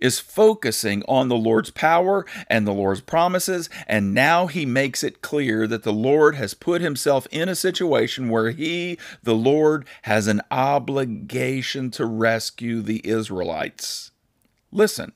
is 0.00 0.18
focusing 0.18 1.02
on 1.08 1.28
the 1.28 1.36
Lord's 1.36 1.70
power 1.70 2.26
and 2.50 2.66
the 2.66 2.72
Lord's 2.72 3.00
promises, 3.00 3.70
and 3.86 4.12
now 4.12 4.46
he 4.46 4.66
makes 4.66 5.02
it 5.02 5.22
clear 5.22 5.66
that 5.66 5.82
the 5.82 5.92
Lord 5.92 6.34
has 6.34 6.52
put 6.52 6.80
himself 6.80 7.26
in 7.30 7.48
a 7.48 7.54
situation 7.54 8.28
where 8.28 8.50
he, 8.50 8.98
the 9.22 9.34
Lord, 9.34 9.86
has 10.02 10.26
an 10.26 10.42
obligation 10.50 11.90
to 11.92 12.06
rescue 12.06 12.82
the 12.82 13.00
Israelites. 13.08 14.10
Listen. 14.70 15.12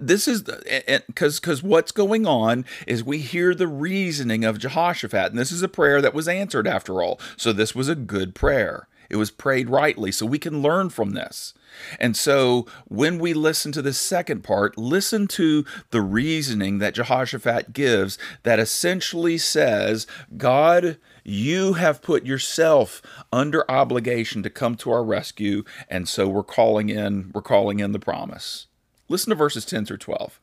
This 0.00 0.26
is 0.28 0.42
because 0.42 1.40
because 1.40 1.62
what's 1.62 1.92
going 1.92 2.26
on 2.26 2.64
is 2.86 3.04
we 3.04 3.18
hear 3.18 3.54
the 3.54 3.68
reasoning 3.68 4.44
of 4.44 4.58
Jehoshaphat, 4.58 5.30
and 5.30 5.38
this 5.38 5.52
is 5.52 5.62
a 5.62 5.68
prayer 5.68 6.00
that 6.00 6.14
was 6.14 6.28
answered 6.28 6.66
after 6.66 7.02
all. 7.02 7.20
So 7.36 7.52
this 7.52 7.74
was 7.74 7.88
a 7.88 7.94
good 7.94 8.34
prayer. 8.34 8.88
It 9.08 9.16
was 9.16 9.30
prayed 9.30 9.70
rightly, 9.70 10.10
so 10.10 10.26
we 10.26 10.38
can 10.38 10.62
learn 10.62 10.90
from 10.90 11.10
this. 11.10 11.54
And 12.00 12.16
so 12.16 12.66
when 12.86 13.18
we 13.18 13.34
listen 13.34 13.70
to 13.72 13.82
the 13.82 13.92
second 13.92 14.42
part, 14.42 14.76
listen 14.76 15.26
to 15.28 15.64
the 15.90 16.00
reasoning 16.00 16.78
that 16.78 16.94
Jehoshaphat 16.94 17.72
gives 17.72 18.18
that 18.42 18.58
essentially 18.58 19.38
says, 19.38 20.06
God, 20.36 20.98
you 21.22 21.74
have 21.74 22.02
put 22.02 22.24
yourself 22.24 23.02
under 23.32 23.68
obligation 23.70 24.42
to 24.42 24.50
come 24.50 24.74
to 24.76 24.90
our 24.90 25.04
rescue, 25.04 25.64
and 25.88 26.08
so 26.08 26.28
we're 26.28 26.42
calling 26.42 26.88
in, 26.88 27.30
we're 27.34 27.42
calling 27.42 27.80
in 27.80 27.92
the 27.92 27.98
promise. 27.98 28.66
Listen 29.08 29.30
to 29.30 29.36
verses 29.36 29.64
10 29.64 29.86
through 29.86 29.98
12. 29.98 30.40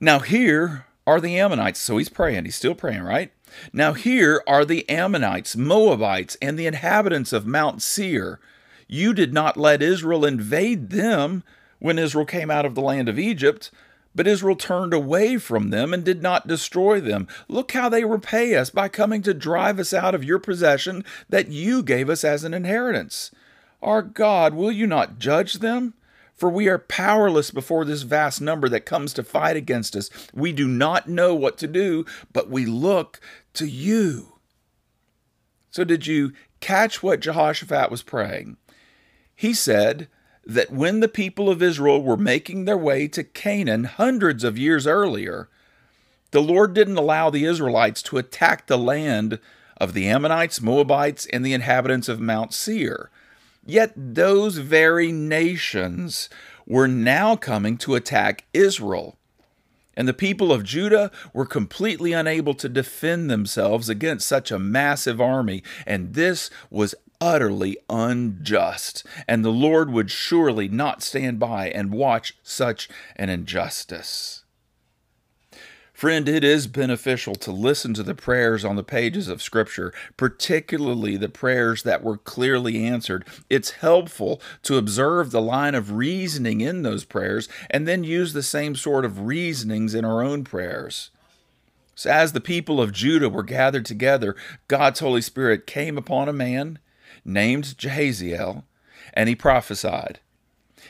Now 0.00 0.18
here 0.18 0.86
are 1.06 1.20
the 1.20 1.38
Ammonites. 1.38 1.80
So 1.80 1.98
he's 1.98 2.08
praying, 2.08 2.44
he's 2.44 2.56
still 2.56 2.74
praying, 2.74 3.02
right? 3.02 3.32
Now 3.72 3.92
here 3.92 4.42
are 4.46 4.64
the 4.64 4.88
Ammonites, 4.88 5.56
Moabites, 5.56 6.36
and 6.40 6.58
the 6.58 6.66
inhabitants 6.66 7.32
of 7.32 7.46
Mount 7.46 7.82
Seir 7.82 8.40
you 8.92 9.14
did 9.14 9.32
not 9.32 9.56
let 9.56 9.80
Israel 9.80 10.26
invade 10.26 10.90
them 10.90 11.44
when 11.78 11.98
Israel 11.98 12.26
came 12.26 12.50
out 12.50 12.66
of 12.66 12.74
the 12.74 12.82
land 12.82 13.08
of 13.08 13.18
Egypt, 13.18 13.70
but 14.14 14.26
Israel 14.26 14.54
turned 14.54 14.92
away 14.92 15.38
from 15.38 15.70
them 15.70 15.94
and 15.94 16.04
did 16.04 16.22
not 16.22 16.46
destroy 16.46 17.00
them. 17.00 17.26
Look 17.48 17.72
how 17.72 17.88
they 17.88 18.04
repay 18.04 18.54
us 18.54 18.68
by 18.68 18.88
coming 18.88 19.22
to 19.22 19.32
drive 19.32 19.78
us 19.78 19.94
out 19.94 20.14
of 20.14 20.24
your 20.24 20.38
possession 20.38 21.06
that 21.30 21.48
you 21.48 21.82
gave 21.82 22.10
us 22.10 22.22
as 22.22 22.44
an 22.44 22.52
inheritance. 22.52 23.30
Our 23.82 24.02
God, 24.02 24.52
will 24.52 24.70
you 24.70 24.86
not 24.86 25.18
judge 25.18 25.54
them? 25.54 25.94
For 26.42 26.50
we 26.50 26.66
are 26.66 26.76
powerless 26.76 27.52
before 27.52 27.84
this 27.84 28.02
vast 28.02 28.40
number 28.40 28.68
that 28.68 28.84
comes 28.84 29.12
to 29.12 29.22
fight 29.22 29.54
against 29.54 29.94
us. 29.94 30.10
We 30.34 30.50
do 30.50 30.66
not 30.66 31.06
know 31.08 31.36
what 31.36 31.56
to 31.58 31.68
do, 31.68 32.04
but 32.32 32.50
we 32.50 32.66
look 32.66 33.20
to 33.54 33.64
you. 33.64 34.40
So, 35.70 35.84
did 35.84 36.08
you 36.08 36.32
catch 36.58 37.00
what 37.00 37.20
Jehoshaphat 37.20 37.92
was 37.92 38.02
praying? 38.02 38.56
He 39.36 39.54
said 39.54 40.08
that 40.44 40.72
when 40.72 40.98
the 40.98 41.06
people 41.06 41.48
of 41.48 41.62
Israel 41.62 42.02
were 42.02 42.16
making 42.16 42.64
their 42.64 42.76
way 42.76 43.06
to 43.06 43.22
Canaan 43.22 43.84
hundreds 43.84 44.42
of 44.42 44.58
years 44.58 44.84
earlier, 44.84 45.48
the 46.32 46.42
Lord 46.42 46.74
didn't 46.74 46.98
allow 46.98 47.30
the 47.30 47.44
Israelites 47.44 48.02
to 48.02 48.18
attack 48.18 48.66
the 48.66 48.76
land 48.76 49.38
of 49.76 49.92
the 49.92 50.08
Ammonites, 50.08 50.60
Moabites, 50.60 51.24
and 51.26 51.46
the 51.46 51.54
inhabitants 51.54 52.08
of 52.08 52.18
Mount 52.18 52.52
Seir. 52.52 53.10
Yet 53.64 53.92
those 53.96 54.58
very 54.58 55.12
nations 55.12 56.28
were 56.66 56.88
now 56.88 57.36
coming 57.36 57.76
to 57.78 57.94
attack 57.94 58.44
Israel. 58.52 59.16
And 59.94 60.08
the 60.08 60.14
people 60.14 60.52
of 60.52 60.64
Judah 60.64 61.10
were 61.34 61.46
completely 61.46 62.12
unable 62.12 62.54
to 62.54 62.68
defend 62.68 63.30
themselves 63.30 63.88
against 63.88 64.26
such 64.26 64.50
a 64.50 64.58
massive 64.58 65.20
army, 65.20 65.62
and 65.86 66.14
this 66.14 66.50
was 66.70 66.94
utterly 67.20 67.76
unjust, 67.88 69.04
and 69.28 69.44
the 69.44 69.50
Lord 69.50 69.90
would 69.90 70.10
surely 70.10 70.66
not 70.66 71.02
stand 71.02 71.38
by 71.38 71.68
and 71.68 71.92
watch 71.92 72.36
such 72.42 72.88
an 73.14 73.28
injustice. 73.28 74.41
Friend, 76.02 76.28
it 76.28 76.42
is 76.42 76.66
beneficial 76.66 77.36
to 77.36 77.52
listen 77.52 77.94
to 77.94 78.02
the 78.02 78.16
prayers 78.16 78.64
on 78.64 78.74
the 78.74 78.82
pages 78.82 79.28
of 79.28 79.40
Scripture, 79.40 79.94
particularly 80.16 81.16
the 81.16 81.28
prayers 81.28 81.84
that 81.84 82.02
were 82.02 82.16
clearly 82.16 82.84
answered. 82.84 83.24
It's 83.48 83.70
helpful 83.70 84.42
to 84.64 84.78
observe 84.78 85.30
the 85.30 85.40
line 85.40 85.76
of 85.76 85.92
reasoning 85.92 86.60
in 86.60 86.82
those 86.82 87.04
prayers 87.04 87.48
and 87.70 87.86
then 87.86 88.02
use 88.02 88.32
the 88.32 88.42
same 88.42 88.74
sort 88.74 89.04
of 89.04 89.20
reasonings 89.20 89.94
in 89.94 90.04
our 90.04 90.24
own 90.24 90.42
prayers. 90.42 91.10
So, 91.94 92.10
as 92.10 92.32
the 92.32 92.40
people 92.40 92.80
of 92.80 92.90
Judah 92.90 93.28
were 93.28 93.44
gathered 93.44 93.86
together, 93.86 94.34
God's 94.66 94.98
Holy 94.98 95.22
Spirit 95.22 95.68
came 95.68 95.96
upon 95.96 96.28
a 96.28 96.32
man 96.32 96.80
named 97.24 97.76
Jahaziel, 97.78 98.64
and 99.14 99.28
he 99.28 99.36
prophesied. 99.36 100.18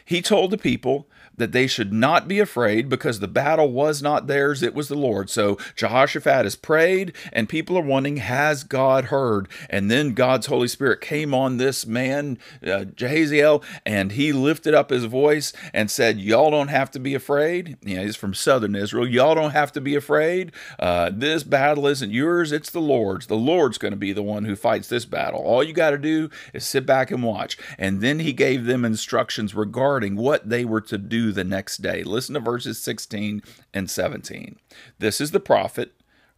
He 0.06 0.22
told 0.22 0.50
the 0.50 0.56
people 0.56 1.06
that 1.36 1.52
they 1.52 1.66
should 1.66 1.92
not 1.92 2.28
be 2.28 2.38
afraid 2.38 2.88
because 2.88 3.20
the 3.20 3.28
battle 3.28 3.70
was 3.70 4.02
not 4.02 4.26
theirs, 4.26 4.62
it 4.62 4.74
was 4.74 4.88
the 4.88 4.94
Lord. 4.94 5.30
So 5.30 5.58
Jehoshaphat 5.76 6.44
has 6.44 6.56
prayed, 6.56 7.12
and 7.32 7.48
people 7.48 7.76
are 7.78 7.82
wondering, 7.82 8.18
has 8.18 8.64
God 8.64 9.06
heard? 9.06 9.48
And 9.70 9.90
then 9.90 10.14
God's 10.14 10.46
Holy 10.46 10.68
Spirit 10.68 11.00
came 11.00 11.34
on 11.34 11.56
this 11.56 11.86
man, 11.86 12.38
uh, 12.62 12.84
Jahaziel, 12.94 13.62
and 13.86 14.12
he 14.12 14.32
lifted 14.32 14.74
up 14.74 14.90
his 14.90 15.04
voice 15.04 15.52
and 15.72 15.90
said, 15.90 16.18
Y'all 16.18 16.50
don't 16.50 16.68
have 16.68 16.90
to 16.92 17.00
be 17.00 17.14
afraid. 17.14 17.76
You 17.82 17.96
know, 17.96 18.02
he's 18.04 18.16
from 18.16 18.34
southern 18.34 18.74
Israel. 18.74 19.06
Y'all 19.06 19.34
don't 19.34 19.50
have 19.50 19.72
to 19.72 19.80
be 19.80 19.94
afraid. 19.94 20.52
Uh, 20.78 21.10
this 21.12 21.42
battle 21.42 21.86
isn't 21.86 22.10
yours, 22.10 22.52
it's 22.52 22.70
the 22.70 22.80
Lord's. 22.80 23.26
The 23.26 23.36
Lord's 23.36 23.78
going 23.78 23.92
to 23.92 23.96
be 23.96 24.12
the 24.12 24.22
one 24.22 24.44
who 24.44 24.56
fights 24.56 24.88
this 24.88 25.04
battle. 25.04 25.40
All 25.40 25.62
you 25.62 25.72
got 25.72 25.90
to 25.90 25.98
do 25.98 26.30
is 26.52 26.64
sit 26.64 26.86
back 26.86 27.10
and 27.10 27.22
watch. 27.22 27.56
And 27.78 28.00
then 28.00 28.20
he 28.20 28.32
gave 28.32 28.64
them 28.64 28.84
instructions 28.84 29.54
regarding 29.54 30.16
what 30.16 30.48
they 30.48 30.64
were 30.64 30.80
to 30.82 30.98
do 30.98 31.21
the 31.30 31.44
next 31.44 31.82
day. 31.82 32.02
Listen 32.02 32.34
to 32.34 32.40
verses 32.40 32.78
16 32.82 33.42
and 33.72 33.88
17. 33.88 34.58
This 34.98 35.20
is 35.20 35.30
the 35.30 35.38
prophet, 35.38 35.92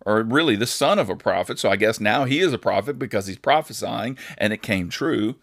or 0.05 0.23
really 0.23 0.57
the 0.57 0.67
son 0.67 0.99
of 0.99 1.09
a 1.09 1.17
prophet. 1.17 1.59
So 1.59 1.71
I 1.71 1.77
guess 1.77 2.01
now 2.01 2.25
he 2.25 2.41
is 2.41 2.53
a 2.53 2.59
prophet 2.59 2.99
because 2.99 3.27
he's 3.27 3.39
prophesying 3.39 4.19
and 4.37 4.53
it 4.53 4.61
came 4.61 4.89
true. 4.89 5.37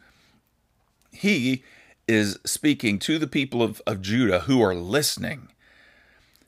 He 1.11 1.63
is 2.07 2.37
speaking 2.45 2.99
to 2.99 3.17
the 3.17 3.27
people 3.27 3.63
of, 3.63 3.81
of 3.87 4.01
Judah 4.01 4.41
who 4.41 4.61
are 4.61 4.75
listening. 4.75 5.47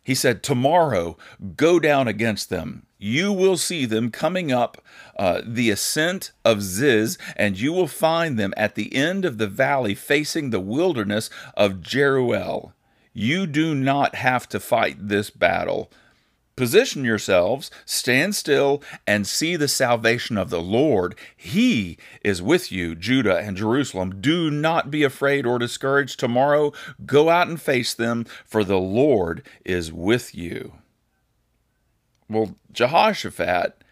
He 0.04 0.16
said, 0.16 0.44
Tomorrow 0.44 1.18
go 1.56 1.80
down 1.80 2.08
against 2.08 2.50
them. 2.50 2.86
You 2.98 3.32
will 3.32 3.58
see 3.58 3.86
them 3.86 4.12
coming 4.12 4.52
up 4.52 4.82
uh, 5.18 5.42
the 5.46 5.70
ascent 5.70 6.32
of 6.46 6.62
Ziz, 6.62 7.18
and 7.36 7.60
you 7.60 7.74
will 7.74 7.88
find 7.88 8.38
them 8.38 8.54
at 8.58 8.76
the 8.76 8.94
end 8.96 9.26
of 9.26 9.38
the 9.38 9.48
valley 9.48 9.96
facing 9.96 10.50
the 10.50 10.60
wilderness 10.60 11.30
of 11.56 11.82
Jeruel. 11.82 12.74
You 13.14 13.46
do 13.48 13.76
not 13.76 14.16
have 14.16 14.50
to 14.50 14.60
fight 14.60 15.08
this 15.08 15.30
battle. 15.30 15.92
Position 16.56 17.04
yourselves, 17.04 17.72
stand 17.84 18.36
still, 18.36 18.84
and 19.08 19.26
see 19.26 19.56
the 19.56 19.68
salvation 19.68 20.38
of 20.38 20.52
the 20.52 20.62
Lord. 20.62 21.16
He 21.36 21.98
is 22.24 22.44
with 22.44 22.72
you, 22.72 22.94
Judah 22.94 23.38
and 23.40 23.58
Jerusalem. 23.58 24.22
Do 24.22 24.52
not 24.52 24.92
be 24.92 25.04
afraid 25.04 25.48
or 25.48 25.58
discouraged. 25.58 26.20
Tomorrow, 26.20 26.74
go 27.08 27.30
out 27.30 27.48
and 27.48 27.60
face 27.60 27.94
them, 27.96 28.26
for 28.46 28.64
the 28.64 28.78
Lord 28.78 29.42
is 29.66 29.92
with 29.92 30.36
you. 30.36 30.74
Well, 32.30 32.56
Jehoshaphat 32.72 33.84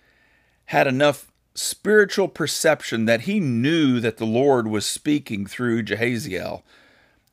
had 0.66 0.86
enough 0.88 1.32
spiritual 1.56 2.28
perception 2.28 3.06
that 3.06 3.22
he 3.22 3.40
knew 3.40 4.00
that 4.00 4.18
the 4.18 4.26
Lord 4.26 4.68
was 4.68 4.86
speaking 4.86 5.48
through 5.48 5.84
Jahaziel. 5.84 6.62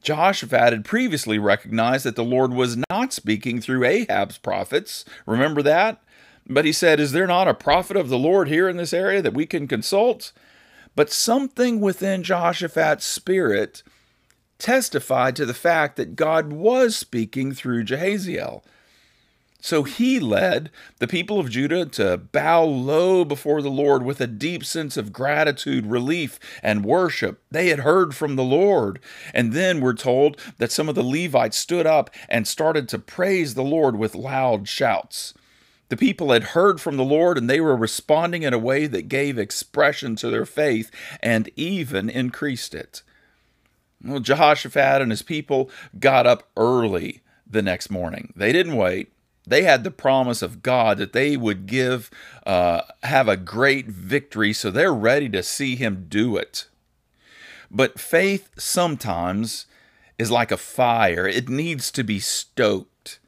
Jehoshaphat 0.09 0.73
had 0.73 0.87
previously 0.87 1.38
recognized 1.38 2.07
that 2.07 2.17
the 2.17 2.25
Lord 2.25 2.55
was 2.55 2.79
not 2.88 3.12
speaking 3.12 3.61
through 3.61 3.85
Ahab's 3.85 4.38
prophets. 4.38 5.05
Remember 5.27 5.61
that? 5.61 6.03
But 6.47 6.65
he 6.65 6.73
said, 6.73 6.99
Is 6.99 7.12
there 7.12 7.27
not 7.27 7.47
a 7.47 7.53
prophet 7.53 7.95
of 7.95 8.09
the 8.09 8.17
Lord 8.17 8.49
here 8.49 8.71
in 8.71 8.79
this 8.79 8.95
area 8.95 9.21
that 9.21 9.35
we 9.35 9.45
can 9.45 9.69
consult? 9.69 10.33
But 10.97 11.12
something 11.12 11.79
within 11.79 12.23
Jehoshaphat's 12.23 13.05
spirit 13.05 13.83
testified 14.57 15.37
to 15.37 15.45
the 15.45 15.53
fact 15.53 15.97
that 15.97 16.17
God 16.17 16.55
was 16.55 16.97
speaking 16.97 17.53
through 17.53 17.85
Jahaziel. 17.85 18.62
So 19.61 19.83
he 19.83 20.21
led 20.21 20.71
the 20.99 21.09
people 21.09 21.41
of 21.41 21.50
Judah 21.50 21.85
to 21.87 22.17
bow 22.17 22.62
low 22.65 23.25
before 23.25 23.61
the 23.61 23.71
Lord 23.71 24.05
with 24.05 24.21
a 24.21 24.29
deep 24.29 24.65
sense 24.65 24.97
of 24.97 25.12
gratitude, 25.12 25.87
relief, 25.87 26.38
and 26.62 26.85
worship. 26.85 27.43
They 27.50 27.69
had 27.69 27.81
heard 27.81 28.15
from 28.15 28.37
the 28.37 28.45
Lord. 28.45 29.00
And 29.35 29.53
then 29.53 29.81
we're 29.81 29.95
told 29.95 30.41
that 30.59 30.71
some 30.71 30.88
of 30.88 30.95
the 30.95 31.03
Levites 31.03 31.57
stood 31.57 31.87
up 31.87 32.09
and 32.29 32.47
started 32.47 32.88
to 32.91 33.00
praise 33.00 33.55
the 33.55 33.65
Lord 33.65 33.97
with 33.97 34.15
loud 34.15 34.69
shouts. 34.69 35.35
The 35.88 35.97
people 35.97 36.31
had 36.31 36.45
heard 36.45 36.81
from 36.81 36.97
the 36.97 37.05
Lord 37.05 37.37
and 37.37 37.50
they 37.50 37.61
were 37.61 37.77
responding 37.77 38.45
in 38.45 38.55
a 38.55 38.59
way 38.59 38.87
that 38.87 39.09
gave 39.09 39.38
expression 39.38 40.15
to 40.17 40.31
their 40.31 40.47
faith 40.47 40.91
and 41.21 41.50
even 41.57 42.09
increased 42.09 42.75
it. 42.75 43.03
Well, 44.05 44.21
Jehoshaphat 44.21 45.03
and 45.03 45.11
his 45.11 45.23
people 45.23 45.69
got 45.99 46.27
up 46.27 46.49
early 46.57 47.23
the 47.45 47.62
next 47.62 47.91
morning. 47.91 48.33
They 48.37 48.53
didn't 48.53 48.77
wait. 48.77 49.12
They 49.49 49.62
had 49.62 49.85
the 49.85 49.90
promise 49.90 50.43
of 50.43 50.62
God 50.62 50.99
that 50.99 51.12
they 51.12 51.37
would 51.37 51.67
give, 51.67 52.11
uh, 52.47 52.83
have 53.02 53.28
a 53.28 53.37
great 53.37 53.87
victory, 53.87 54.52
so 54.52 54.71
they're 54.71 54.95
ready 54.95 55.28
to 55.31 55.43
see 55.43 55.76
Him 55.76 56.07
do 56.09 56.37
it. 56.37 56.67
But 57.71 58.00
faith 58.00 58.50
sometimes 58.59 59.67
is 60.19 60.31
like 60.31 60.50
a 60.50 60.57
fire, 60.57 61.26
it 61.26 61.49
needs 61.49 61.90
to 61.93 62.02
be 62.02 62.19
stoked. 62.19 63.19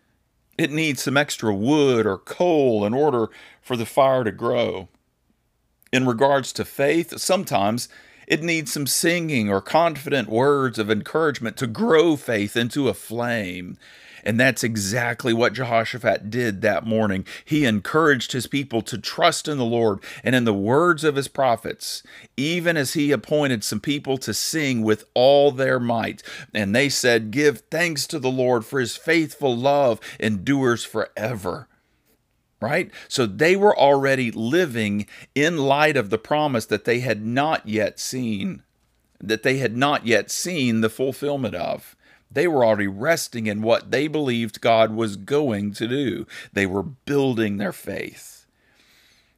It 0.59 0.71
needs 0.71 1.03
some 1.03 1.17
extra 1.17 1.55
wood 1.55 2.05
or 2.05 2.19
coal 2.19 2.85
in 2.85 2.93
order 2.93 3.29
for 3.63 3.79
the 3.79 3.87
fire 3.87 4.25
to 4.25 4.33
grow. 4.33 4.89
In 5.91 6.07
regards 6.07 6.53
to 6.53 6.67
faith, 6.67 7.19
sometimes 7.19 7.89
it 8.27 8.43
needs 8.43 8.73
some 8.73 8.87
singing 8.87 9.51
or 9.51 9.61
confident 9.61 10.29
words 10.29 10.79
of 10.79 10.91
encouragement 10.91 11.57
to 11.57 11.67
grow 11.67 12.15
faith 12.15 12.57
into 12.57 12.89
a 12.89 12.95
flame. 12.95 13.79
And 14.25 14.39
that's 14.39 14.65
exactly 14.65 15.33
what 15.33 15.53
Jehoshaphat 15.53 16.31
did 16.31 16.63
that 16.63 16.87
morning. 16.87 17.25
He 17.45 17.65
encouraged 17.65 18.33
his 18.33 18.47
people 18.47 18.83
to 18.83 18.99
trust 18.99 19.49
in 19.49 19.59
the 19.59 19.65
Lord 19.65 20.01
and 20.23 20.35
in 20.35 20.45
the 20.45 20.55
words 20.55 21.05
of 21.05 21.17
his 21.17 21.29
prophets, 21.29 22.03
even 22.37 22.77
as 22.77 22.95
he 22.95 23.13
appointed 23.13 23.65
some 23.65 23.81
people 23.81 24.19
to 24.19 24.35
sing 24.35 24.83
with 24.83 25.05
all 25.15 25.51
their 25.51 25.81
might. 25.81 26.23
And 26.55 26.75
they 26.75 26.89
said, 26.89 27.31
Give 27.31 27.61
thanks 27.71 28.07
to 28.09 28.19
the 28.19 28.31
Lord, 28.31 28.65
for 28.65 28.81
his 28.81 28.97
faithful 28.97 29.57
love 29.57 30.01
endures 30.19 30.85
forever 30.85 31.69
right? 32.61 32.91
So 33.09 33.27
they 33.27 33.57
were 33.57 33.77
already 33.77 34.31
living 34.31 35.07
in 35.35 35.57
light 35.57 35.97
of 35.97 36.11
the 36.11 36.19
promise 36.19 36.67
that 36.67 36.85
they 36.85 37.01
had 37.01 37.25
not 37.25 37.67
yet 37.67 37.99
seen, 37.99 38.63
that 39.19 39.43
they 39.43 39.59
had 39.59 39.77
not 39.77 40.07
yet 40.07 40.31
seen 40.31 40.81
the 40.81 40.91
fulfillment 40.91 41.55
of. 41.55 41.97
They 42.31 42.47
were 42.47 42.65
already 42.65 42.87
resting 42.87 43.47
in 43.47 43.63
what 43.63 43.91
they 43.91 44.07
believed 44.07 44.61
God 44.61 44.93
was 44.93 45.17
going 45.17 45.73
to 45.75 45.89
do. 45.89 46.27
They 46.53 46.67
were 46.67 46.83
building 46.83 47.57
their 47.57 47.73
faith. 47.73 48.47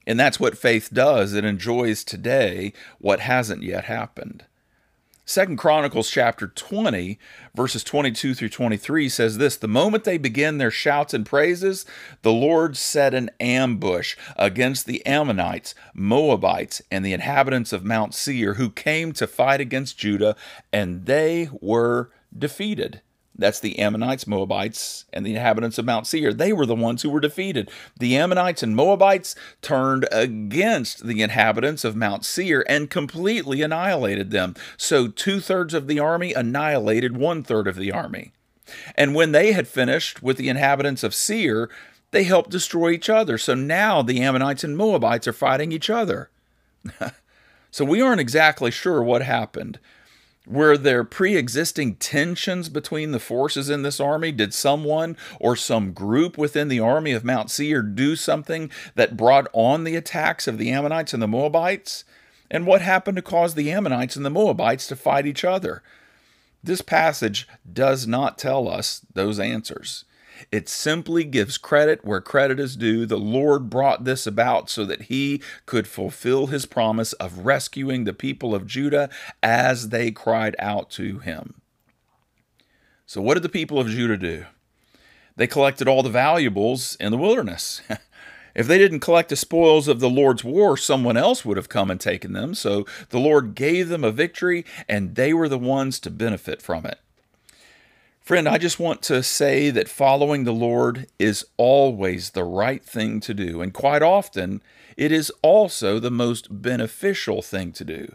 And 0.06 0.18
that's 0.18 0.40
what 0.40 0.58
faith 0.58 0.90
does. 0.92 1.32
It 1.32 1.44
enjoys 1.44 2.04
today 2.04 2.72
what 2.98 3.20
hasn't 3.20 3.62
yet 3.62 3.84
happened. 3.84 4.44
Second 5.24 5.56
Chronicles 5.56 6.10
chapter 6.10 6.48
20, 6.48 7.16
verses 7.54 7.84
22 7.84 8.34
through 8.34 8.48
23 8.48 9.08
says 9.08 9.38
this 9.38 9.56
The 9.56 9.68
moment 9.68 10.02
they 10.02 10.18
begin 10.18 10.58
their 10.58 10.70
shouts 10.70 11.14
and 11.14 11.24
praises, 11.24 11.86
the 12.22 12.32
Lord 12.32 12.76
set 12.76 13.14
an 13.14 13.30
ambush 13.38 14.16
against 14.36 14.84
the 14.84 15.04
Ammonites, 15.06 15.76
Moabites, 15.94 16.82
and 16.90 17.04
the 17.04 17.12
inhabitants 17.12 17.72
of 17.72 17.84
Mount 17.84 18.14
Seir 18.14 18.54
who 18.54 18.68
came 18.68 19.12
to 19.12 19.28
fight 19.28 19.60
against 19.60 19.96
Judah, 19.96 20.34
and 20.72 21.06
they 21.06 21.48
were 21.60 22.10
defeated. 22.36 23.02
That's 23.34 23.60
the 23.60 23.78
Ammonites, 23.78 24.26
Moabites, 24.26 25.06
and 25.12 25.24
the 25.24 25.34
inhabitants 25.34 25.78
of 25.78 25.86
Mount 25.86 26.06
Seir. 26.06 26.34
They 26.34 26.52
were 26.52 26.66
the 26.66 26.74
ones 26.74 27.02
who 27.02 27.08
were 27.08 27.20
defeated. 27.20 27.70
The 27.98 28.16
Ammonites 28.16 28.62
and 28.62 28.76
Moabites 28.76 29.34
turned 29.62 30.06
against 30.12 31.06
the 31.06 31.22
inhabitants 31.22 31.82
of 31.82 31.96
Mount 31.96 32.24
Seir 32.26 32.62
and 32.68 32.90
completely 32.90 33.62
annihilated 33.62 34.30
them. 34.30 34.54
So 34.76 35.08
two 35.08 35.40
thirds 35.40 35.72
of 35.72 35.86
the 35.86 35.98
army 35.98 36.34
annihilated 36.34 37.16
one 37.16 37.42
third 37.42 37.66
of 37.66 37.76
the 37.76 37.90
army. 37.90 38.32
And 38.96 39.14
when 39.14 39.32
they 39.32 39.52
had 39.52 39.66
finished 39.66 40.22
with 40.22 40.36
the 40.36 40.50
inhabitants 40.50 41.02
of 41.02 41.14
Seir, 41.14 41.70
they 42.10 42.24
helped 42.24 42.50
destroy 42.50 42.90
each 42.90 43.08
other. 43.08 43.38
So 43.38 43.54
now 43.54 44.02
the 44.02 44.20
Ammonites 44.22 44.62
and 44.62 44.76
Moabites 44.76 45.26
are 45.26 45.32
fighting 45.32 45.72
each 45.72 45.88
other. 45.88 46.30
so 47.70 47.84
we 47.84 48.02
aren't 48.02 48.20
exactly 48.20 48.70
sure 48.70 49.02
what 49.02 49.22
happened. 49.22 49.78
Were 50.46 50.76
there 50.76 51.04
pre 51.04 51.36
existing 51.36 51.96
tensions 51.96 52.68
between 52.68 53.12
the 53.12 53.20
forces 53.20 53.70
in 53.70 53.82
this 53.82 54.00
army? 54.00 54.32
Did 54.32 54.52
someone 54.52 55.16
or 55.38 55.54
some 55.54 55.92
group 55.92 56.36
within 56.36 56.68
the 56.68 56.80
army 56.80 57.12
of 57.12 57.24
Mount 57.24 57.50
Seir 57.50 57.80
do 57.82 58.16
something 58.16 58.70
that 58.96 59.16
brought 59.16 59.46
on 59.52 59.84
the 59.84 59.94
attacks 59.94 60.48
of 60.48 60.58
the 60.58 60.70
Ammonites 60.70 61.14
and 61.14 61.22
the 61.22 61.28
Moabites? 61.28 62.04
And 62.50 62.66
what 62.66 62.82
happened 62.82 63.16
to 63.16 63.22
cause 63.22 63.54
the 63.54 63.70
Ammonites 63.70 64.16
and 64.16 64.26
the 64.26 64.30
Moabites 64.30 64.86
to 64.88 64.96
fight 64.96 65.26
each 65.26 65.44
other? 65.44 65.82
This 66.62 66.82
passage 66.82 67.48
does 67.72 68.06
not 68.06 68.36
tell 68.36 68.68
us 68.68 69.02
those 69.14 69.38
answers. 69.38 70.04
It 70.50 70.68
simply 70.68 71.24
gives 71.24 71.58
credit 71.58 72.04
where 72.04 72.20
credit 72.20 72.58
is 72.58 72.76
due. 72.76 73.06
The 73.06 73.18
Lord 73.18 73.70
brought 73.70 74.04
this 74.04 74.26
about 74.26 74.68
so 74.70 74.84
that 74.84 75.02
he 75.02 75.42
could 75.66 75.86
fulfill 75.86 76.48
his 76.48 76.66
promise 76.66 77.12
of 77.14 77.46
rescuing 77.46 78.04
the 78.04 78.12
people 78.12 78.54
of 78.54 78.66
Judah 78.66 79.10
as 79.42 79.90
they 79.90 80.10
cried 80.10 80.56
out 80.58 80.90
to 80.92 81.18
him. 81.20 81.60
So, 83.06 83.20
what 83.20 83.34
did 83.34 83.42
the 83.42 83.48
people 83.48 83.78
of 83.78 83.88
Judah 83.88 84.16
do? 84.16 84.46
They 85.36 85.46
collected 85.46 85.88
all 85.88 86.02
the 86.02 86.10
valuables 86.10 86.96
in 86.96 87.10
the 87.10 87.18
wilderness. 87.18 87.82
If 88.54 88.66
they 88.66 88.78
didn't 88.78 89.00
collect 89.00 89.30
the 89.30 89.36
spoils 89.36 89.88
of 89.88 90.00
the 90.00 90.10
Lord's 90.10 90.44
war, 90.44 90.76
someone 90.76 91.16
else 91.16 91.44
would 91.44 91.56
have 91.56 91.68
come 91.68 91.90
and 91.90 92.00
taken 92.00 92.32
them. 92.32 92.54
So 92.54 92.84
the 93.08 93.18
Lord 93.18 93.54
gave 93.54 93.88
them 93.88 94.04
a 94.04 94.10
victory, 94.10 94.64
and 94.88 95.14
they 95.14 95.32
were 95.32 95.48
the 95.48 95.58
ones 95.58 95.98
to 96.00 96.10
benefit 96.10 96.60
from 96.60 96.84
it. 96.84 96.98
Friend, 98.22 98.48
I 98.48 98.56
just 98.56 98.78
want 98.78 99.02
to 99.02 99.20
say 99.24 99.70
that 99.70 99.88
following 99.88 100.44
the 100.44 100.52
Lord 100.52 101.08
is 101.18 101.44
always 101.56 102.30
the 102.30 102.44
right 102.44 102.84
thing 102.84 103.18
to 103.18 103.34
do, 103.34 103.60
and 103.60 103.74
quite 103.74 104.00
often 104.00 104.62
it 104.96 105.10
is 105.10 105.32
also 105.42 105.98
the 105.98 106.10
most 106.10 106.62
beneficial 106.62 107.42
thing 107.42 107.72
to 107.72 107.84
do. 107.84 108.14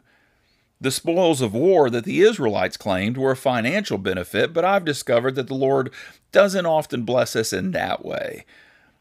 The 0.80 0.92
spoils 0.92 1.42
of 1.42 1.54
war 1.54 1.90
that 1.90 2.06
the 2.06 2.22
Israelites 2.22 2.78
claimed 2.78 3.18
were 3.18 3.32
a 3.32 3.36
financial 3.36 3.98
benefit, 3.98 4.54
but 4.54 4.64
I've 4.64 4.86
discovered 4.86 5.36
that 5.36 5.48
the 5.48 5.56
Lord 5.56 5.92
doesn't 6.32 6.66
often 6.66 7.04
bless 7.04 7.36
us 7.36 7.52
in 7.52 7.72
that 7.72 8.06
way. 8.06 8.46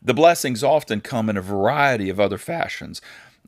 The 0.03 0.15
blessings 0.15 0.65
often 0.65 1.01
come 1.01 1.31
in 1.31 1.37
a 1.37 1.43
variety 1.43 2.09
of 2.09 2.19
other 2.19 2.39
fashions. 2.39 3.01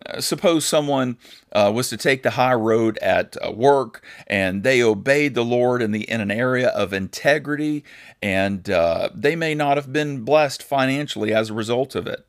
Uh, 0.07 0.21
suppose 0.21 0.65
someone 0.65 1.17
uh, 1.53 1.71
was 1.75 1.89
to 1.89 1.97
take 1.97 2.23
the 2.23 2.31
high 2.31 2.55
road 2.55 2.99
at 2.99 3.37
uh, 3.45 3.51
work 3.51 4.05
and 4.27 4.63
they 4.63 4.83
obeyed 4.83 5.35
the 5.35 5.45
Lord 5.45 5.83
in, 5.83 5.91
the, 5.91 6.09
in 6.09 6.21
an 6.21 6.31
area 6.31 6.69
of 6.69 6.93
integrity, 6.93 7.85
and 8.23 8.69
uh, 8.71 9.09
they 9.15 9.35
may 9.35 9.55
not 9.55 9.77
have 9.77 9.93
been 9.93 10.25
blessed 10.25 10.63
financially 10.63 11.35
as 11.35 11.51
a 11.51 11.55
result 11.55 11.95
of 11.95 12.07
it. 12.07 12.27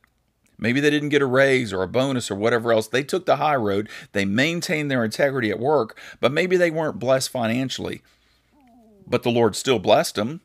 Maybe 0.58 0.80
they 0.80 0.90
didn't 0.90 1.08
get 1.08 1.22
a 1.22 1.26
raise 1.26 1.72
or 1.72 1.82
a 1.82 1.88
bonus 1.88 2.30
or 2.30 2.34
whatever 2.34 2.72
else. 2.72 2.86
They 2.86 3.02
took 3.02 3.24
the 3.24 3.36
high 3.36 3.56
road, 3.56 3.88
they 4.12 4.24
maintained 4.24 4.90
their 4.90 5.04
integrity 5.04 5.50
at 5.50 5.58
work, 5.58 5.98
but 6.20 6.32
maybe 6.32 6.56
they 6.56 6.70
weren't 6.70 6.98
blessed 6.98 7.30
financially. 7.30 8.02
But 9.06 9.22
the 9.22 9.30
Lord 9.30 9.56
still 9.56 9.78
blessed 9.78 10.16
them. 10.16 10.40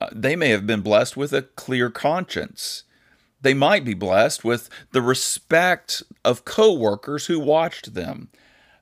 Uh, 0.00 0.08
they 0.12 0.34
may 0.34 0.48
have 0.48 0.66
been 0.66 0.80
blessed 0.80 1.16
with 1.16 1.32
a 1.32 1.42
clear 1.42 1.90
conscience 1.90 2.84
they 3.44 3.54
might 3.54 3.84
be 3.84 3.94
blessed 3.94 4.42
with 4.42 4.70
the 4.92 5.02
respect 5.02 6.02
of 6.24 6.44
coworkers 6.44 7.26
who 7.26 7.38
watched 7.38 7.94
them. 7.94 8.30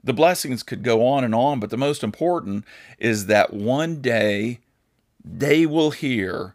The 0.04 0.12
blessings 0.12 0.62
could 0.62 0.82
go 0.82 1.04
on 1.06 1.24
and 1.24 1.34
on, 1.34 1.60
but 1.60 1.70
the 1.70 1.76
most 1.76 2.02
important 2.02 2.64
is 2.98 3.26
that 3.26 3.52
one 3.52 4.00
day 4.00 4.60
they 5.24 5.66
will 5.66 5.90
hear 5.90 6.54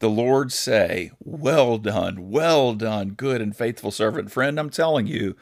the 0.00 0.10
Lord 0.10 0.52
say, 0.52 1.12
Well 1.18 1.78
done, 1.78 2.30
well 2.30 2.74
done, 2.74 3.10
good 3.10 3.40
and 3.40 3.56
faithful 3.56 3.90
servant. 3.90 4.30
Friend, 4.30 4.60
I'm 4.60 4.70
telling 4.70 5.06
you, 5.06 5.34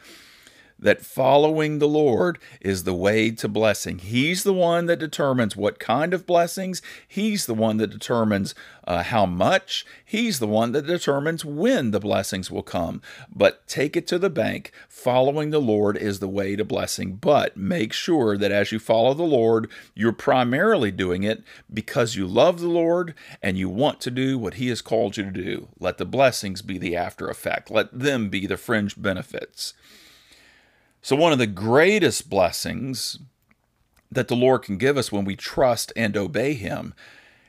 that 0.79 1.05
following 1.05 1.79
the 1.79 1.87
Lord 1.87 2.37
is 2.61 2.83
the 2.83 2.93
way 2.93 3.31
to 3.31 3.47
blessing. 3.47 3.99
He's 3.99 4.43
the 4.43 4.53
one 4.53 4.85
that 4.87 4.99
determines 4.99 5.55
what 5.55 5.79
kind 5.79 6.13
of 6.13 6.25
blessings, 6.25 6.81
He's 7.07 7.45
the 7.45 7.53
one 7.53 7.77
that 7.77 7.87
determines 7.87 8.53
uh, 8.85 9.03
how 9.03 9.25
much, 9.25 9.85
He's 10.03 10.39
the 10.39 10.47
one 10.47 10.71
that 10.73 10.85
determines 10.85 11.45
when 11.45 11.91
the 11.91 11.99
blessings 11.99 12.51
will 12.51 12.63
come. 12.63 13.01
But 13.33 13.67
take 13.67 13.95
it 13.95 14.07
to 14.07 14.19
the 14.19 14.29
bank. 14.29 14.71
Following 14.87 15.49
the 15.49 15.59
Lord 15.59 15.97
is 15.97 16.19
the 16.19 16.27
way 16.27 16.55
to 16.55 16.65
blessing. 16.65 17.15
But 17.15 17.55
make 17.55 17.93
sure 17.93 18.37
that 18.37 18.51
as 18.51 18.71
you 18.71 18.79
follow 18.79 19.13
the 19.13 19.23
Lord, 19.23 19.69
you're 19.93 20.11
primarily 20.13 20.91
doing 20.91 21.23
it 21.23 21.43
because 21.73 22.15
you 22.15 22.27
love 22.27 22.59
the 22.59 22.67
Lord 22.67 23.13
and 23.41 23.57
you 23.57 23.69
want 23.69 24.01
to 24.01 24.11
do 24.11 24.37
what 24.37 24.55
He 24.55 24.67
has 24.69 24.81
called 24.81 25.17
you 25.17 25.23
to 25.25 25.31
do. 25.31 25.67
Let 25.79 25.97
the 25.97 26.05
blessings 26.05 26.61
be 26.61 26.77
the 26.77 26.95
after 26.95 27.27
effect, 27.27 27.71
let 27.71 27.97
them 27.97 28.29
be 28.29 28.45
the 28.45 28.57
fringe 28.57 29.01
benefits. 29.01 29.73
So, 31.05 31.15
one 31.15 31.31
of 31.31 31.37
the 31.37 31.45
greatest 31.45 32.31
blessings 32.31 33.19
that 34.11 34.27
the 34.27 34.35
Lord 34.35 34.63
can 34.63 34.79
give 34.79 34.97
us 34.97 35.11
when 35.11 35.23
we 35.23 35.35
trust 35.35 35.93
and 35.95 36.17
obey 36.17 36.55
Him 36.55 36.95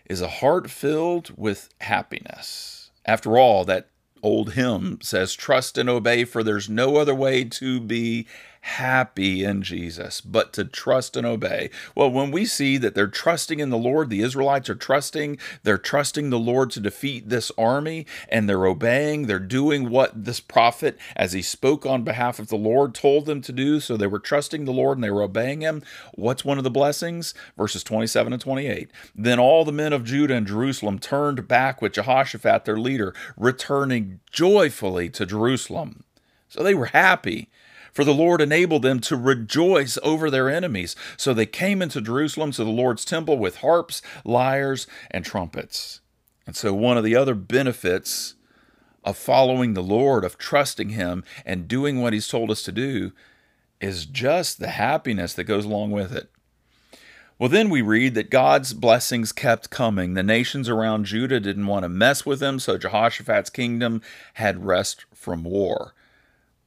is 0.04 0.20
a 0.20 0.28
heart 0.28 0.68
filled 0.68 1.32
with 1.38 1.70
happiness. 1.80 2.90
After 3.06 3.38
all, 3.38 3.64
that 3.64 3.88
old 4.22 4.52
hymn 4.52 4.98
says, 5.00 5.32
Trust 5.32 5.78
and 5.78 5.88
obey, 5.88 6.26
for 6.26 6.42
there's 6.42 6.68
no 6.68 6.96
other 6.98 7.14
way 7.14 7.44
to 7.44 7.80
be 7.80 8.26
happy 8.66 9.44
in 9.44 9.62
Jesus, 9.62 10.20
but 10.20 10.52
to 10.52 10.64
trust 10.64 11.16
and 11.16 11.24
obey. 11.24 11.70
Well, 11.94 12.10
when 12.10 12.32
we 12.32 12.44
see 12.44 12.78
that 12.78 12.96
they're 12.96 13.06
trusting 13.06 13.60
in 13.60 13.70
the 13.70 13.78
Lord, 13.78 14.10
the 14.10 14.22
Israelites 14.22 14.68
are 14.68 14.74
trusting, 14.74 15.38
they're 15.62 15.78
trusting 15.78 16.30
the 16.30 16.38
Lord 16.38 16.72
to 16.72 16.80
defeat 16.80 17.28
this 17.28 17.52
army, 17.56 18.06
and 18.28 18.48
they're 18.48 18.66
obeying, 18.66 19.26
they're 19.28 19.38
doing 19.38 19.88
what 19.88 20.24
this 20.24 20.40
prophet, 20.40 20.98
as 21.14 21.32
he 21.32 21.42
spoke 21.42 21.86
on 21.86 22.02
behalf 22.02 22.40
of 22.40 22.48
the 22.48 22.56
Lord, 22.56 22.92
told 22.92 23.26
them 23.26 23.40
to 23.42 23.52
do. 23.52 23.78
So 23.78 23.96
they 23.96 24.08
were 24.08 24.18
trusting 24.18 24.64
the 24.64 24.72
Lord 24.72 24.98
and 24.98 25.04
they 25.04 25.10
were 25.10 25.22
obeying 25.22 25.60
him. 25.60 25.82
What's 26.14 26.44
one 26.44 26.58
of 26.58 26.64
the 26.64 26.70
blessings? 26.70 27.34
Verses 27.56 27.84
27 27.84 28.32
and 28.32 28.42
28. 28.42 28.90
Then 29.14 29.38
all 29.38 29.64
the 29.64 29.70
men 29.70 29.92
of 29.92 30.02
Judah 30.02 30.34
and 30.34 30.46
Jerusalem 30.46 30.98
turned 30.98 31.46
back 31.46 31.80
with 31.80 31.92
Jehoshaphat, 31.92 32.64
their 32.64 32.78
leader, 32.78 33.14
returning 33.36 34.18
joyfully 34.32 35.08
to 35.10 35.24
Jerusalem. 35.24 36.02
So 36.48 36.64
they 36.64 36.74
were 36.74 36.86
happy 36.86 37.48
for 37.96 38.04
the 38.04 38.12
Lord 38.12 38.42
enabled 38.42 38.82
them 38.82 39.00
to 39.00 39.16
rejoice 39.16 39.96
over 40.02 40.30
their 40.30 40.50
enemies. 40.50 40.94
So 41.16 41.32
they 41.32 41.46
came 41.46 41.80
into 41.80 42.02
Jerusalem 42.02 42.50
to 42.52 42.62
the 42.62 42.68
Lord's 42.68 43.06
temple 43.06 43.38
with 43.38 43.56
harps, 43.56 44.02
lyres, 44.22 44.86
and 45.10 45.24
trumpets. 45.24 46.02
And 46.46 46.54
so, 46.54 46.74
one 46.74 46.98
of 46.98 47.04
the 47.04 47.16
other 47.16 47.34
benefits 47.34 48.34
of 49.02 49.16
following 49.16 49.72
the 49.72 49.82
Lord, 49.82 50.24
of 50.24 50.36
trusting 50.36 50.90
Him, 50.90 51.24
and 51.46 51.66
doing 51.66 52.02
what 52.02 52.12
He's 52.12 52.28
told 52.28 52.50
us 52.50 52.62
to 52.64 52.72
do 52.72 53.12
is 53.80 54.04
just 54.04 54.58
the 54.58 54.68
happiness 54.68 55.32
that 55.32 55.44
goes 55.44 55.64
along 55.64 55.90
with 55.90 56.12
it. 56.14 56.30
Well, 57.38 57.48
then 57.48 57.70
we 57.70 57.80
read 57.80 58.14
that 58.14 58.28
God's 58.28 58.74
blessings 58.74 59.32
kept 59.32 59.70
coming. 59.70 60.12
The 60.12 60.22
nations 60.22 60.68
around 60.68 61.06
Judah 61.06 61.40
didn't 61.40 61.66
want 61.66 61.84
to 61.84 61.88
mess 61.88 62.26
with 62.26 62.42
him, 62.42 62.58
so 62.58 62.76
Jehoshaphat's 62.76 63.48
kingdom 63.48 64.02
had 64.34 64.66
rest 64.66 65.06
from 65.14 65.44
war. 65.44 65.94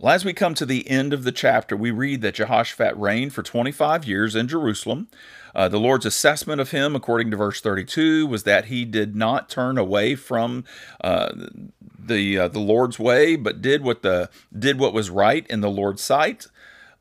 Well, 0.01 0.15
as 0.15 0.23
we 0.23 0.31
come 0.31 0.53
to 0.53 0.65
the 0.65 0.89
end 0.89 1.11
of 1.11 1.25
the 1.25 1.31
chapter, 1.33 1.75
we 1.75 1.91
read 1.91 2.21
that 2.21 2.35
Jehoshaphat 2.35 2.95
reigned 2.95 3.33
for 3.33 3.43
25 3.43 4.05
years 4.05 4.33
in 4.33 4.47
Jerusalem. 4.47 5.09
Uh, 5.53 5.67
the 5.67 5.77
Lord's 5.77 6.05
assessment 6.05 6.61
of 6.61 6.71
him, 6.71 6.95
according 6.95 7.31
to 7.31 7.37
verse 7.37 7.59
32, 7.59 8.25
was 8.25 8.43
that 8.43 8.65
he 8.65 8.85
did 8.85 9.13
not 9.13 9.49
turn 9.49 9.77
away 9.77 10.15
from 10.15 10.63
uh, 11.01 11.33
the 11.81 12.39
uh, 12.39 12.47
the 12.47 12.61
Lord's 12.61 12.97
way, 12.97 13.35
but 13.35 13.61
did 13.61 13.83
what 13.83 14.01
the 14.01 14.29
did 14.57 14.79
what 14.79 14.93
was 14.93 15.09
right 15.09 15.45
in 15.47 15.59
the 15.59 15.69
Lord's 15.69 16.01
sight. 16.01 16.47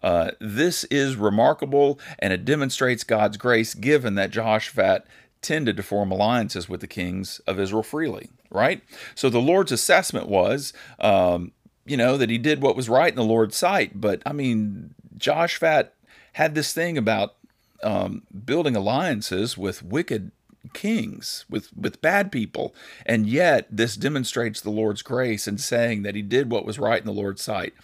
Uh, 0.03 0.33
this 0.41 0.83
is 0.85 1.15
remarkable, 1.15 2.01
and 2.19 2.33
it 2.33 2.45
demonstrates 2.45 3.05
God's 3.05 3.37
grace, 3.37 3.75
given 3.75 4.17
that 4.17 4.33
Jehoshaphat 4.33 5.07
tended 5.41 5.77
to 5.77 5.85
form 5.85 6.11
alliances 6.11 6.69
with 6.69 6.81
the 6.81 6.89
kings 6.89 7.41
of 7.47 7.61
Israel 7.61 7.85
freely. 7.85 8.29
Right. 8.51 8.83
So 9.15 9.31
the 9.31 9.39
Lord's 9.39 9.71
assessment 9.71 10.27
was. 10.29 10.73
Um, 10.99 11.53
you 11.89 11.97
know, 11.97 12.17
that 12.17 12.31
he 12.31 12.39
did 12.39 12.63
what 12.63 12.77
was 12.77 12.89
right 12.89 13.11
in 13.11 13.17
the 13.17 13.25
Lord's 13.25 13.57
sight. 13.57 14.01
But 14.01 14.23
I 14.27 14.33
mean, 14.33 14.95
Jehoshaphat 15.17 15.95
had 16.35 16.55
this 16.55 16.73
thing 16.73 16.97
about 16.99 17.35
um, 17.83 18.23
building 18.45 18.77
alliances 18.77 19.57
with 19.57 19.83
wicked 19.83 20.33
kings, 20.73 21.45
with, 21.49 21.71
with 21.77 22.03
bad 22.03 22.31
people. 22.33 22.75
And 23.07 23.27
yet, 23.27 23.67
this 23.71 23.97
demonstrates 23.97 24.61
the 24.61 24.71
Lord's 24.71 25.03
grace 25.03 25.47
in 25.49 25.59
saying 25.59 26.03
that 26.03 26.15
he 26.15 26.23
did 26.23 26.51
what 26.51 26.65
was 26.65 26.79
right 26.79 27.01
in 27.01 27.07
the 27.07 27.13
Lord's 27.13 27.43
sight. 27.43 27.75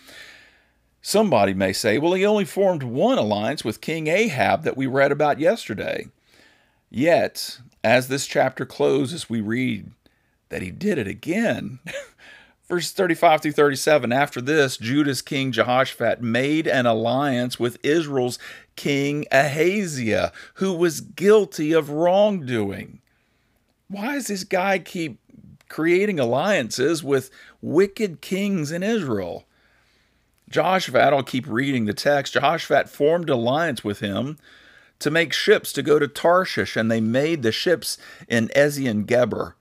Somebody 1.03 1.53
may 1.53 1.73
say, 1.73 1.99
well, 1.99 2.15
he 2.15 2.25
only 2.25 2.47
formed 2.47 2.83
one 2.83 3.19
alliance 3.19 3.65
with 3.65 3.81
King 3.81 4.07
Ahab 4.07 4.63
that 4.65 4.77
we 4.77 4.87
read 4.87 5.13
about 5.13 5.39
yesterday. 5.39 6.07
Yet, 6.91 7.59
as 7.83 8.09
this 8.09 8.27
chapter 8.27 8.65
closes, 8.65 9.29
we 9.29 9.41
read 9.41 9.91
that 10.49 10.63
he 10.63 10.71
did 10.71 10.97
it 10.97 11.07
again. 11.07 11.81
Verses 12.69 12.93
35 12.93 13.43
through 13.43 13.53
37 13.53 14.13
After 14.13 14.41
this, 14.41 14.77
Judah's 14.77 15.21
king 15.21 15.53
Jehoshaphat 15.53 16.23
made 16.23 16.67
an 16.67 16.87
alliance 16.87 17.59
with 17.59 17.79
Israel's 17.83 18.39
king 18.75 19.27
Ahaziah, 19.31 20.33
who 20.55 20.73
was 20.73 21.01
guilty 21.01 21.73
of 21.73 21.91
wrongdoing. 21.91 23.01
Why 23.89 24.15
does 24.15 24.29
this 24.29 24.45
guy 24.45 24.79
keep 24.79 25.21
creating 25.69 26.19
alliances 26.19 27.05
with 27.05 27.31
wicked 27.61 28.23
kings 28.23 28.73
in 28.73 28.83
Israel? 28.83 29.45
Jehoshaphat, 30.49 31.13
I'll 31.13 31.23
keep 31.23 31.47
reading 31.47 31.85
the 31.85 31.95
text. 31.95 32.33
Jehoshaphat 32.33 32.89
formed 32.89 33.29
alliance 33.29 33.85
with 33.85 34.01
him 34.01 34.39
to 35.01 35.11
make 35.11 35.33
ships 35.33 35.73
to 35.75 35.83
go 35.83 35.99
to 35.99 36.09
Tarshish, 36.09 36.77
and 36.77 36.91
they 36.91 37.01
made 37.01 37.43
the 37.43 37.53
ships 37.53 37.99
in 38.27 38.49
Ezion 38.49 39.05
Geber. 39.05 39.57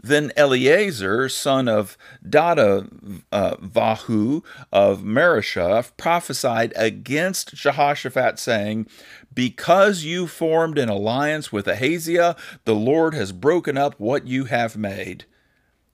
Then 0.00 0.32
Eliezer, 0.36 1.28
son 1.28 1.68
of 1.68 1.98
Dodavahu 2.24 3.22
uh, 3.32 4.40
of 4.72 5.00
Mareshah, 5.02 5.90
prophesied 5.96 6.72
against 6.76 7.54
Jehoshaphat, 7.54 8.38
saying, 8.38 8.86
Because 9.34 10.04
you 10.04 10.28
formed 10.28 10.78
an 10.78 10.88
alliance 10.88 11.52
with 11.52 11.66
Ahaziah, 11.66 12.36
the 12.64 12.76
Lord 12.76 13.14
has 13.14 13.32
broken 13.32 13.76
up 13.76 13.98
what 13.98 14.28
you 14.28 14.44
have 14.44 14.76
made. 14.76 15.24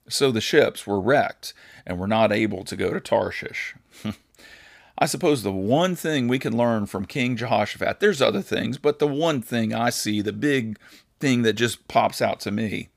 So 0.08 0.30
the 0.30 0.42
ships 0.42 0.86
were 0.86 1.00
wrecked 1.00 1.54
and 1.86 1.98
were 1.98 2.06
not 2.06 2.30
able 2.30 2.64
to 2.64 2.76
go 2.76 2.92
to 2.92 3.00
Tarshish. 3.00 3.74
I 4.98 5.06
suppose 5.06 5.42
the 5.42 5.52
one 5.52 5.96
thing 5.96 6.28
we 6.28 6.38
can 6.38 6.56
learn 6.56 6.86
from 6.86 7.06
King 7.06 7.36
Jehoshaphat, 7.36 8.00
there's 8.00 8.22
other 8.22 8.42
things, 8.42 8.78
but 8.78 8.98
the 8.98 9.08
one 9.08 9.42
thing 9.42 9.74
I 9.74 9.90
see, 9.90 10.20
the 10.20 10.32
big 10.32 10.78
thing 11.20 11.42
that 11.42 11.54
just 11.54 11.88
pops 11.88 12.22
out 12.22 12.38
to 12.40 12.50
me, 12.50 12.90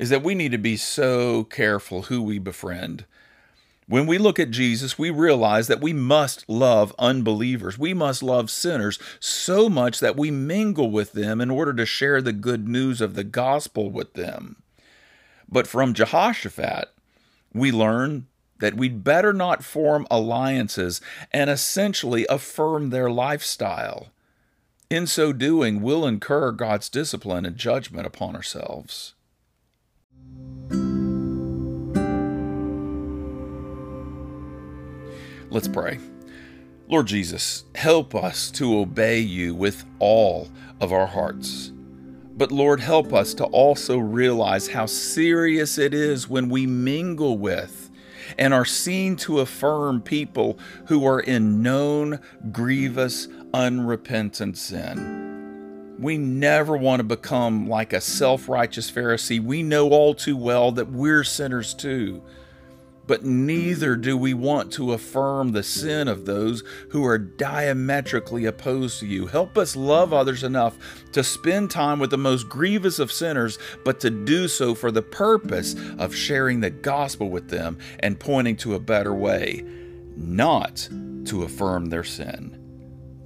is 0.00 0.08
that 0.08 0.22
we 0.22 0.34
need 0.34 0.50
to 0.50 0.58
be 0.58 0.78
so 0.78 1.44
careful 1.44 2.04
who 2.04 2.22
we 2.22 2.38
befriend. 2.38 3.04
When 3.86 4.06
we 4.06 4.16
look 4.16 4.38
at 4.38 4.50
Jesus, 4.50 4.98
we 4.98 5.10
realize 5.10 5.66
that 5.66 5.82
we 5.82 5.92
must 5.92 6.48
love 6.48 6.94
unbelievers. 6.98 7.78
We 7.78 7.92
must 7.92 8.22
love 8.22 8.50
sinners 8.50 8.98
so 9.20 9.68
much 9.68 10.00
that 10.00 10.16
we 10.16 10.30
mingle 10.30 10.90
with 10.90 11.12
them 11.12 11.38
in 11.38 11.50
order 11.50 11.74
to 11.74 11.84
share 11.84 12.22
the 12.22 12.32
good 12.32 12.66
news 12.66 13.02
of 13.02 13.14
the 13.14 13.24
gospel 13.24 13.90
with 13.90 14.14
them. 14.14 14.62
But 15.46 15.66
from 15.66 15.92
Jehoshaphat, 15.92 16.88
we 17.52 17.70
learn 17.70 18.26
that 18.60 18.76
we'd 18.76 19.04
better 19.04 19.34
not 19.34 19.62
form 19.62 20.06
alliances 20.10 21.02
and 21.30 21.50
essentially 21.50 22.24
affirm 22.30 22.88
their 22.88 23.10
lifestyle. 23.10 24.08
In 24.88 25.06
so 25.06 25.34
doing, 25.34 25.82
we'll 25.82 26.06
incur 26.06 26.52
God's 26.52 26.88
discipline 26.88 27.44
and 27.44 27.58
judgment 27.58 28.06
upon 28.06 28.34
ourselves. 28.34 29.12
Let's 35.50 35.66
pray. 35.66 35.98
Lord 36.88 37.06
Jesus, 37.06 37.64
help 37.74 38.14
us 38.14 38.50
to 38.52 38.78
obey 38.78 39.18
you 39.18 39.54
with 39.54 39.84
all 39.98 40.48
of 40.80 40.92
our 40.92 41.06
hearts. 41.06 41.72
But 42.36 42.52
Lord, 42.52 42.80
help 42.80 43.12
us 43.12 43.34
to 43.34 43.44
also 43.44 43.98
realize 43.98 44.68
how 44.68 44.86
serious 44.86 45.76
it 45.76 45.92
is 45.92 46.28
when 46.28 46.48
we 46.48 46.66
mingle 46.66 47.36
with 47.36 47.90
and 48.38 48.54
are 48.54 48.64
seen 48.64 49.16
to 49.16 49.40
affirm 49.40 50.00
people 50.00 50.58
who 50.86 51.04
are 51.04 51.20
in 51.20 51.62
known, 51.62 52.20
grievous, 52.52 53.28
unrepentant 53.52 54.56
sin. 54.56 55.29
We 56.00 56.16
never 56.16 56.76
want 56.76 57.00
to 57.00 57.04
become 57.04 57.68
like 57.68 57.92
a 57.92 58.00
self 58.00 58.48
righteous 58.48 58.90
Pharisee. 58.90 59.42
We 59.42 59.62
know 59.62 59.90
all 59.90 60.14
too 60.14 60.36
well 60.36 60.72
that 60.72 60.90
we're 60.90 61.24
sinners 61.24 61.74
too 61.74 62.22
but 63.10 63.24
neither 63.24 63.96
do 63.96 64.16
we 64.16 64.32
want 64.32 64.72
to 64.72 64.92
affirm 64.92 65.50
the 65.50 65.64
sin 65.64 66.06
of 66.06 66.26
those 66.26 66.62
who 66.90 67.04
are 67.04 67.18
diametrically 67.18 68.44
opposed 68.44 69.00
to 69.00 69.06
you. 69.08 69.26
Help 69.26 69.58
us 69.58 69.74
love 69.74 70.12
others 70.12 70.44
enough 70.44 70.78
to 71.10 71.24
spend 71.24 71.72
time 71.72 71.98
with 71.98 72.10
the 72.10 72.16
most 72.16 72.48
grievous 72.48 73.00
of 73.00 73.10
sinners, 73.10 73.58
but 73.84 73.98
to 73.98 74.10
do 74.10 74.46
so 74.46 74.76
for 74.76 74.92
the 74.92 75.02
purpose 75.02 75.74
of 75.98 76.14
sharing 76.14 76.60
the 76.60 76.70
gospel 76.70 77.30
with 77.30 77.48
them 77.48 77.78
and 77.98 78.20
pointing 78.20 78.56
to 78.56 78.76
a 78.76 78.78
better 78.78 79.12
way, 79.12 79.64
not 80.14 80.88
to 81.24 81.42
affirm 81.42 81.86
their 81.86 82.04
sin. 82.04 82.56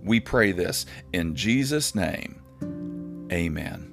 We 0.02 0.18
pray 0.18 0.52
this 0.52 0.86
in 1.12 1.36
Jesus' 1.36 1.94
name. 1.94 2.40
Amen. 3.34 3.90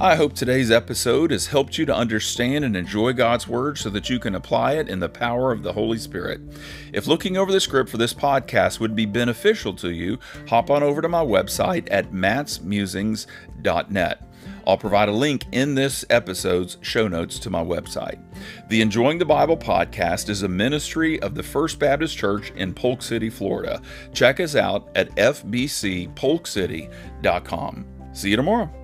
I 0.00 0.14
hope 0.14 0.32
today's 0.32 0.70
episode 0.70 1.32
has 1.32 1.48
helped 1.48 1.78
you 1.78 1.84
to 1.86 1.94
understand 1.94 2.64
and 2.64 2.76
enjoy 2.76 3.12
God's 3.12 3.48
Word 3.48 3.78
so 3.78 3.90
that 3.90 4.08
you 4.08 4.20
can 4.20 4.36
apply 4.36 4.74
it 4.74 4.88
in 4.88 5.00
the 5.00 5.08
power 5.08 5.50
of 5.50 5.62
the 5.62 5.72
Holy 5.72 5.98
Spirit. 5.98 6.40
If 6.92 7.08
looking 7.08 7.36
over 7.36 7.50
the 7.50 7.60
script 7.60 7.90
for 7.90 7.96
this 7.96 8.14
podcast 8.14 8.78
would 8.80 8.94
be 8.94 9.06
beneficial 9.06 9.74
to 9.74 9.90
you, 9.90 10.20
hop 10.48 10.70
on 10.70 10.84
over 10.84 11.02
to 11.02 11.08
my 11.08 11.24
website 11.24 11.88
at 11.90 12.12
mattsmusings.net. 12.12 14.27
I'll 14.68 14.76
provide 14.76 15.08
a 15.08 15.12
link 15.12 15.46
in 15.50 15.74
this 15.74 16.04
episode's 16.10 16.76
show 16.82 17.08
notes 17.08 17.38
to 17.40 17.48
my 17.48 17.64
website. 17.64 18.20
The 18.68 18.82
Enjoying 18.82 19.16
the 19.16 19.24
Bible 19.24 19.56
podcast 19.56 20.28
is 20.28 20.42
a 20.42 20.48
ministry 20.48 21.18
of 21.22 21.34
the 21.34 21.42
First 21.42 21.78
Baptist 21.78 22.18
Church 22.18 22.50
in 22.50 22.74
Polk 22.74 23.00
City, 23.00 23.30
Florida. 23.30 23.80
Check 24.12 24.40
us 24.40 24.54
out 24.54 24.90
at 24.94 25.08
fbcpolkcity.com. 25.16 27.86
See 28.12 28.30
you 28.30 28.36
tomorrow. 28.36 28.77